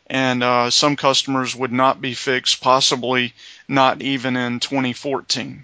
And 0.08 0.44
uh, 0.44 0.72
some 0.72 0.96
customers 0.96 1.56
would 1.56 1.72
not 1.72 2.02
be 2.02 2.14
fixed, 2.14 2.62
possibly 2.62 3.34
not 3.68 4.02
even 4.02 4.36
in 4.38 4.60
2014. 4.60 5.64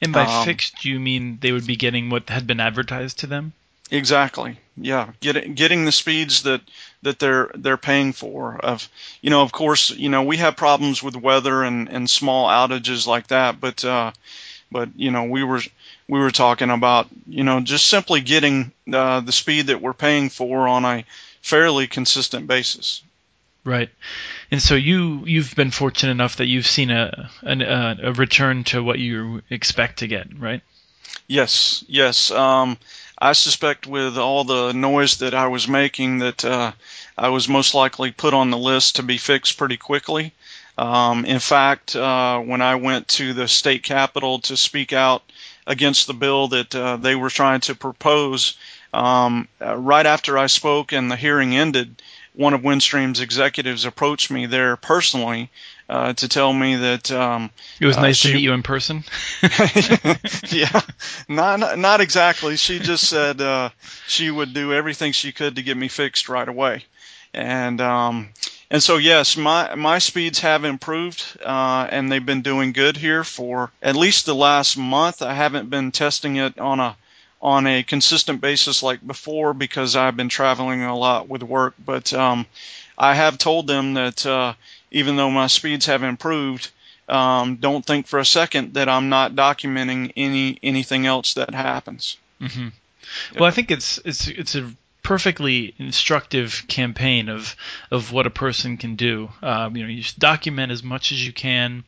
And 0.00 0.12
by 0.12 0.24
um, 0.24 0.44
fixed, 0.44 0.84
you 0.84 0.98
mean 0.98 1.38
they 1.40 1.52
would 1.52 1.66
be 1.66 1.76
getting 1.76 2.08
what 2.08 2.28
had 2.28 2.46
been 2.46 2.60
advertised 2.60 3.18
to 3.20 3.26
them? 3.26 3.52
Exactly. 3.90 4.58
Yeah, 4.76 5.10
getting 5.20 5.54
getting 5.54 5.84
the 5.84 5.92
speeds 5.92 6.42
that 6.44 6.60
that 7.02 7.18
they're 7.18 7.50
they're 7.54 7.76
paying 7.76 8.12
for. 8.12 8.56
Of 8.56 8.88
you 9.20 9.30
know, 9.30 9.42
of 9.42 9.52
course, 9.52 9.90
you 9.90 10.08
know 10.08 10.24
we 10.24 10.38
have 10.38 10.56
problems 10.56 11.02
with 11.02 11.16
weather 11.16 11.62
and 11.62 11.88
and 11.88 12.10
small 12.10 12.48
outages 12.48 13.06
like 13.06 13.28
that, 13.28 13.60
but 13.60 13.84
uh, 13.84 14.10
but 14.72 14.88
you 14.96 15.10
know 15.10 15.24
we 15.24 15.44
were 15.44 15.60
we 16.08 16.18
were 16.18 16.32
talking 16.32 16.70
about 16.70 17.08
you 17.26 17.44
know 17.44 17.60
just 17.60 17.86
simply 17.86 18.20
getting 18.20 18.72
uh, 18.92 19.20
the 19.20 19.32
speed 19.32 19.68
that 19.68 19.80
we're 19.80 19.92
paying 19.92 20.28
for 20.28 20.66
on 20.66 20.84
a 20.84 21.04
fairly 21.40 21.86
consistent 21.86 22.48
basis. 22.48 23.02
Right, 23.64 23.90
and 24.50 24.60
so 24.60 24.74
you 24.74 25.24
you've 25.24 25.54
been 25.54 25.70
fortunate 25.70 26.10
enough 26.12 26.36
that 26.36 26.46
you've 26.46 26.66
seen 26.66 26.90
a 26.90 27.30
a, 27.44 27.96
a 28.02 28.12
return 28.12 28.64
to 28.64 28.82
what 28.82 28.98
you 28.98 29.42
expect 29.50 30.00
to 30.00 30.08
get, 30.08 30.36
right? 30.38 30.62
Yes, 31.26 31.84
yes. 31.88 32.30
Um, 32.30 32.76
I 33.24 33.32
suspect 33.32 33.86
with 33.86 34.18
all 34.18 34.44
the 34.44 34.74
noise 34.74 35.16
that 35.16 35.32
I 35.32 35.46
was 35.46 35.66
making 35.66 36.18
that 36.18 36.44
uh, 36.44 36.72
I 37.16 37.30
was 37.30 37.48
most 37.48 37.72
likely 37.72 38.10
put 38.10 38.34
on 38.34 38.50
the 38.50 38.58
list 38.58 38.96
to 38.96 39.02
be 39.02 39.16
fixed 39.16 39.56
pretty 39.56 39.78
quickly. 39.78 40.34
Um, 40.76 41.24
in 41.24 41.38
fact, 41.38 41.96
uh, 41.96 42.38
when 42.40 42.60
I 42.60 42.74
went 42.74 43.08
to 43.16 43.32
the 43.32 43.48
state 43.48 43.82
capitol 43.82 44.40
to 44.40 44.58
speak 44.58 44.92
out 44.92 45.22
against 45.66 46.06
the 46.06 46.12
bill 46.12 46.48
that 46.48 46.74
uh, 46.74 46.98
they 46.98 47.14
were 47.14 47.30
trying 47.30 47.60
to 47.60 47.74
propose, 47.74 48.58
um, 48.92 49.48
uh, 49.58 49.74
right 49.74 50.04
after 50.04 50.36
I 50.36 50.48
spoke 50.48 50.92
and 50.92 51.10
the 51.10 51.16
hearing 51.16 51.56
ended, 51.56 52.02
one 52.34 52.52
of 52.52 52.60
Windstream's 52.60 53.20
executives 53.20 53.86
approached 53.86 54.30
me 54.30 54.44
there 54.44 54.76
personally 54.76 55.48
uh, 55.88 56.12
to 56.14 56.28
tell 56.28 56.52
me 56.52 56.76
that 56.76 57.10
um, 57.10 57.50
it 57.80 57.86
was 57.86 57.96
uh, 57.96 58.02
nice 58.02 58.16
she, 58.16 58.28
to 58.28 58.34
meet 58.34 58.42
you 58.42 58.52
in 58.52 58.62
person. 58.62 59.04
yeah, 60.50 60.80
not 61.28 61.78
not 61.78 62.00
exactly. 62.00 62.56
She 62.56 62.78
just 62.78 63.08
said 63.08 63.40
uh, 63.40 63.70
she 64.06 64.30
would 64.30 64.54
do 64.54 64.72
everything 64.72 65.12
she 65.12 65.32
could 65.32 65.56
to 65.56 65.62
get 65.62 65.76
me 65.76 65.88
fixed 65.88 66.28
right 66.28 66.48
away, 66.48 66.84
and 67.32 67.80
um, 67.80 68.30
and 68.70 68.82
so 68.82 68.96
yes, 68.96 69.36
my 69.36 69.74
my 69.74 69.98
speeds 69.98 70.40
have 70.40 70.64
improved, 70.64 71.38
uh, 71.44 71.86
and 71.90 72.10
they've 72.10 72.24
been 72.24 72.42
doing 72.42 72.72
good 72.72 72.96
here 72.96 73.24
for 73.24 73.70
at 73.82 73.96
least 73.96 74.26
the 74.26 74.34
last 74.34 74.76
month. 74.76 75.22
I 75.22 75.34
haven't 75.34 75.70
been 75.70 75.92
testing 75.92 76.36
it 76.36 76.58
on 76.58 76.80
a 76.80 76.96
on 77.44 77.66
a 77.66 77.82
consistent 77.82 78.40
basis 78.40 78.82
like 78.82 79.06
before 79.06 79.52
because 79.52 79.96
I've 79.96 80.16
been 80.16 80.30
traveling 80.30 80.82
a 80.82 80.96
lot 80.96 81.28
with 81.28 81.42
work. 81.42 81.74
But 81.78 82.12
um, 82.14 82.46
I 82.96 83.14
have 83.14 83.36
told 83.36 83.66
them 83.66 83.94
that 83.94 84.24
uh, 84.24 84.54
even 84.94 85.16
though 85.16 85.30
my 85.30 85.48
speeds 85.48 85.86
have 85.86 86.02
improved, 86.02 86.70
um, 87.08 87.56
don't 87.56 87.84
think 87.84 88.06
for 88.06 88.18
a 88.18 88.24
second 88.24 88.74
that 88.74 88.88
I'm 88.88 89.08
not 89.10 89.34
documenting 89.34 90.12
any 90.16 90.58
anything 90.62 91.04
else 91.04 91.34
that 91.34 91.52
happens. 91.52 92.16
Mm-hmm. 92.40 92.68
Well, 93.34 93.44
I 93.44 93.50
think 93.50 93.70
it's 93.70 93.98
it's 94.04 94.28
it's 94.28 94.54
a 94.54 94.72
perfectly 95.02 95.74
instructive 95.78 96.64
campaign 96.68 97.28
of 97.28 97.56
of 97.90 98.12
what 98.12 98.26
a 98.26 98.30
person 98.30 98.78
can 98.78 98.96
do. 98.96 99.28
Um, 99.42 99.76
you 99.76 99.82
know, 99.82 99.88
you 99.88 100.04
document 100.18 100.72
as 100.72 100.82
much 100.82 101.12
as 101.12 101.24
you 101.24 101.32
can. 101.32 101.84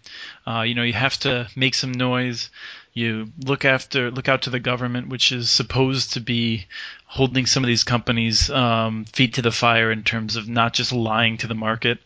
Uh, 0.46 0.62
you 0.62 0.74
know, 0.74 0.82
you 0.82 0.92
have 0.92 1.18
to 1.20 1.48
make 1.56 1.74
some 1.74 1.92
noise. 1.92 2.50
You 2.96 3.30
look 3.44 3.66
after 3.66 4.10
look 4.10 4.26
out 4.26 4.42
to 4.42 4.50
the 4.50 4.58
government, 4.58 5.10
which 5.10 5.30
is 5.30 5.50
supposed 5.50 6.14
to 6.14 6.20
be 6.20 6.64
holding 7.04 7.44
some 7.44 7.62
of 7.62 7.68
these 7.68 7.84
companies 7.84 8.48
um, 8.48 9.04
feet 9.04 9.34
to 9.34 9.42
the 9.42 9.52
fire 9.52 9.92
in 9.92 10.02
terms 10.02 10.36
of 10.36 10.48
not 10.48 10.72
just 10.72 10.94
lying 10.94 11.36
to 11.36 11.46
the 11.46 11.54
market 11.54 11.98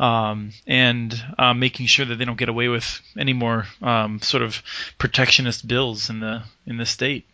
um, 0.00 0.50
and 0.66 1.14
uh, 1.38 1.54
making 1.54 1.86
sure 1.86 2.04
that 2.04 2.16
they 2.16 2.24
don't 2.24 2.38
get 2.38 2.48
away 2.48 2.66
with 2.66 3.00
any 3.16 3.32
more 3.32 3.68
um, 3.82 4.20
sort 4.20 4.42
of 4.42 4.60
protectionist 4.98 5.68
bills 5.68 6.10
in 6.10 6.18
the 6.18 6.42
in 6.66 6.76
the 6.76 6.86
state. 6.86 7.24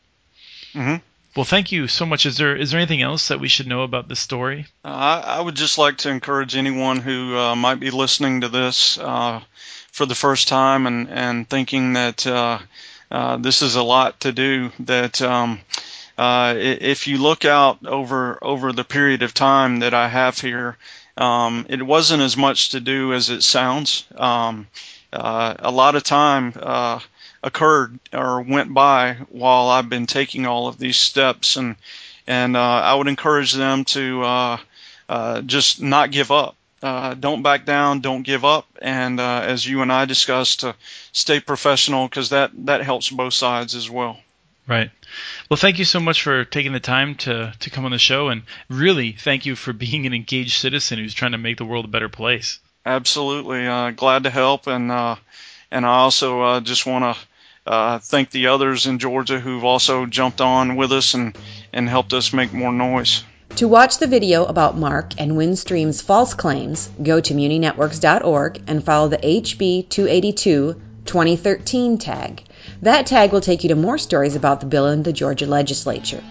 Mm-hmm. 0.75 0.97
Well, 1.35 1.47
thank 1.47 1.73
you 1.73 1.89
so 1.89 2.05
much. 2.05 2.27
Is 2.27 2.37
there 2.37 2.55
is 2.55 2.73
there 2.73 2.81
anything 2.81 3.01
else 3.01 3.29
that 3.29 3.41
we 3.41 3.49
should 3.49 3.69
know 3.69 3.85
about 3.85 4.09
this 4.09 4.21
story? 4.21 4.67
Uh, 4.85 4.89
I, 4.89 5.37
I, 5.39 5.41
would 5.41 5.55
just 5.55 5.79
like 5.79 5.97
to 5.99 6.11
encourage 6.11 6.57
anyone 6.57 6.99
who 6.99 7.35
uh, 7.39 7.57
might 7.57 7.81
be 7.81 7.91
listening 7.91 8.43
to 8.43 8.49
this 8.49 8.99
uh, 8.99 9.41
for 9.93 10.05
the 10.05 10.15
first 10.15 10.49
time 10.49 10.87
and 10.87 11.09
and 11.09 11.49
thinking 11.49 11.95
that 11.95 12.27
uh, 13.11 13.37
this 13.39 13.63
is 13.63 13.77
a 13.77 13.83
lot 13.83 14.21
to 14.21 14.33
do. 14.33 14.71
That 14.81 15.21
um, 15.23 15.61
uh, 16.17 16.55
if 16.57 17.07
you 17.07 17.19
look 17.19 17.45
out 17.45 17.87
over 17.87 18.39
over 18.43 18.73
the 18.73 18.85
period 18.85 19.23
of 19.23 19.33
time 19.35 19.81
that 19.81 19.95
I 19.95 20.09
have 20.09 20.39
here, 20.39 20.77
um, 21.17 21.67
it 21.69 21.83
wasn't 21.83 22.23
as 22.23 22.37
much 22.37 22.71
to 22.71 22.81
do 22.81 23.15
as 23.15 23.31
it 23.31 23.43
sounds. 23.43 24.05
Um, 24.17 24.67
uh, 25.13 25.55
a 25.59 25.71
lot 25.71 25.97
of 25.97 26.03
time 26.03 26.53
uh, 26.61 27.01
occurred 27.43 27.99
or 28.13 28.43
went 28.43 28.75
by 28.75 29.15
while 29.31 29.69
I've 29.69 29.89
been 29.89 30.07
taking 30.07 30.45
all 30.47 30.69
of 30.69 30.79
these 30.79 30.99
steps, 30.99 31.57
and 31.57 31.77
and 32.27 32.57
uh, 32.57 32.61
I 32.61 32.95
would 32.95 33.09
encourage 33.09 33.55
them 33.55 33.85
to 33.87 34.59
uh, 35.09 35.41
just 35.43 35.81
not 35.81 36.11
give 36.11 36.31
up. 36.31 36.58
Uh, 36.81 37.15
don't 37.15 37.43
back 37.43 37.65
down, 37.65 38.01
don't 38.01 38.23
give 38.23 38.45
up, 38.45 38.67
and 38.81 39.19
uh, 39.19 39.41
as 39.45 39.67
you 39.67 39.83
and 39.83 39.93
I 39.93 40.05
discussed, 40.05 40.61
to 40.61 40.77
stay 41.13 41.41
professional 41.41 42.07
because 42.07 42.29
that 42.29 42.53
that 42.67 42.83
helps 42.83 43.11
both 43.11 43.35
sides 43.35 43.75
as 43.75 43.91
well. 43.91 44.19
Right. 44.69 44.91
Well, 45.49 45.57
thank 45.57 45.79
you 45.79 45.85
so 45.85 45.99
much 45.99 46.23
for 46.23 46.45
taking 46.45 46.73
the 46.73 46.81
time 46.81 47.17
to 47.17 47.53
to 47.59 47.71
come 47.71 47.85
on 47.85 47.91
the 47.91 47.99
show, 47.99 48.29
and 48.29 48.43
really 48.69 49.13
thank 49.13 49.45
you 49.45 49.57
for 49.57 49.73
being 49.87 50.07
an 50.07 50.15
engaged 50.15 50.59
citizen 50.61 50.99
who's 50.99 51.15
trying 51.15 51.33
to 51.33 51.39
make 51.39 51.57
the 51.57 51.65
world 51.65 51.85
a 51.85 51.89
better 51.89 52.09
place. 52.09 52.61
Absolutely, 52.87 53.67
uh, 53.67 53.91
glad 53.91 54.23
to 54.23 54.31
help, 54.31 54.69
and 54.69 54.93
uh, 54.93 55.17
and 55.73 55.85
I 55.85 55.97
also 55.99 56.43
uh, 56.43 56.61
just 56.61 56.87
want 56.87 57.17
to 57.67 57.99
thank 58.05 58.31
the 58.31 58.47
others 58.47 58.87
in 58.87 59.01
Georgia 59.01 59.41
who've 59.41 59.65
also 59.65 60.07
jumped 60.07 60.41
on 60.41 60.77
with 60.77 60.93
us 60.93 61.15
and 61.15 61.37
and 61.73 61.89
helped 61.89 62.13
us 62.13 62.33
make 62.33 62.53
more 62.53 62.73
noise. 62.73 63.25
To 63.57 63.67
watch 63.67 63.99
the 63.99 64.07
video 64.07 64.45
about 64.45 64.79
Mark 64.79 65.15
and 65.19 65.33
Windstream's 65.33 66.01
false 66.01 66.35
claims, 66.35 66.89
go 67.03 67.21
to 67.21 67.35
muninetworks.org 67.35 68.63
and 68.69 68.85
follow 68.85 69.09
the 69.09 69.19
HB 69.19 69.89
282 69.89 70.81
2013 71.05 71.99
tag. 71.99 72.45
That 72.83 73.07
tag 73.07 73.33
will 73.33 73.41
take 73.41 73.65
you 73.65 73.71
to 73.71 73.75
more 73.75 73.99
stories 73.99 74.37
about 74.37 74.61
the 74.61 74.67
bill 74.67 74.87
in 74.87 75.03
the 75.03 75.13
Georgia 75.13 75.47
legislature. 75.47 76.23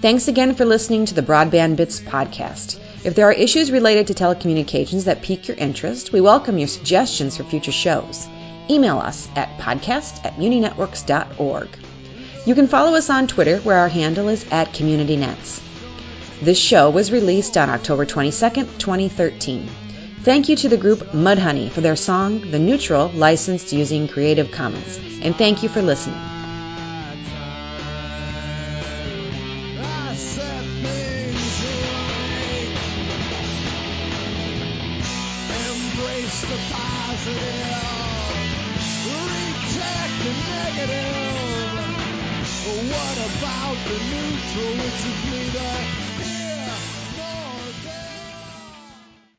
Thanks 0.00 0.26
again 0.26 0.56
for 0.56 0.64
listening 0.64 1.06
to 1.06 1.14
the 1.14 1.22
Broadband 1.22 1.76
Bits 1.76 2.00
podcast. 2.00 2.80
If 3.04 3.14
there 3.14 3.26
are 3.28 3.32
issues 3.32 3.70
related 3.70 4.08
to 4.08 4.14
telecommunications 4.14 5.04
that 5.04 5.22
pique 5.22 5.46
your 5.46 5.56
interest, 5.56 6.12
we 6.12 6.20
welcome 6.20 6.58
your 6.58 6.66
suggestions 6.66 7.36
for 7.36 7.44
future 7.44 7.70
shows. 7.70 8.26
Email 8.68 8.98
us 8.98 9.28
at 9.36 9.58
podcast 9.58 10.24
at 10.24 10.36
muninetworks.org. 10.36 11.68
You 12.46 12.54
can 12.56 12.66
follow 12.66 12.96
us 12.96 13.10
on 13.10 13.28
Twitter, 13.28 13.58
where 13.58 13.78
our 13.78 13.88
handle 13.88 14.28
is 14.28 14.44
at 14.50 14.72
CommunityNets. 14.72 15.60
This 16.42 16.58
show 16.58 16.90
was 16.90 17.12
released 17.12 17.56
on 17.56 17.70
October 17.70 18.04
22, 18.04 18.64
2013. 18.76 19.68
Thank 20.22 20.48
you 20.48 20.56
to 20.56 20.68
the 20.68 20.76
group 20.76 20.98
Mudhoney 21.12 21.70
for 21.70 21.82
their 21.82 21.94
song 21.94 22.50
The 22.50 22.58
Neutral, 22.58 23.10
licensed 23.14 23.72
using 23.72 24.08
Creative 24.08 24.50
Commons. 24.50 24.98
And 25.22 25.36
thank 25.36 25.62
you 25.62 25.68
for 25.68 25.80
listening. 25.82 26.18
What 42.90 43.18
about 43.18 43.76
the 43.86 43.98
neutral 44.10 46.01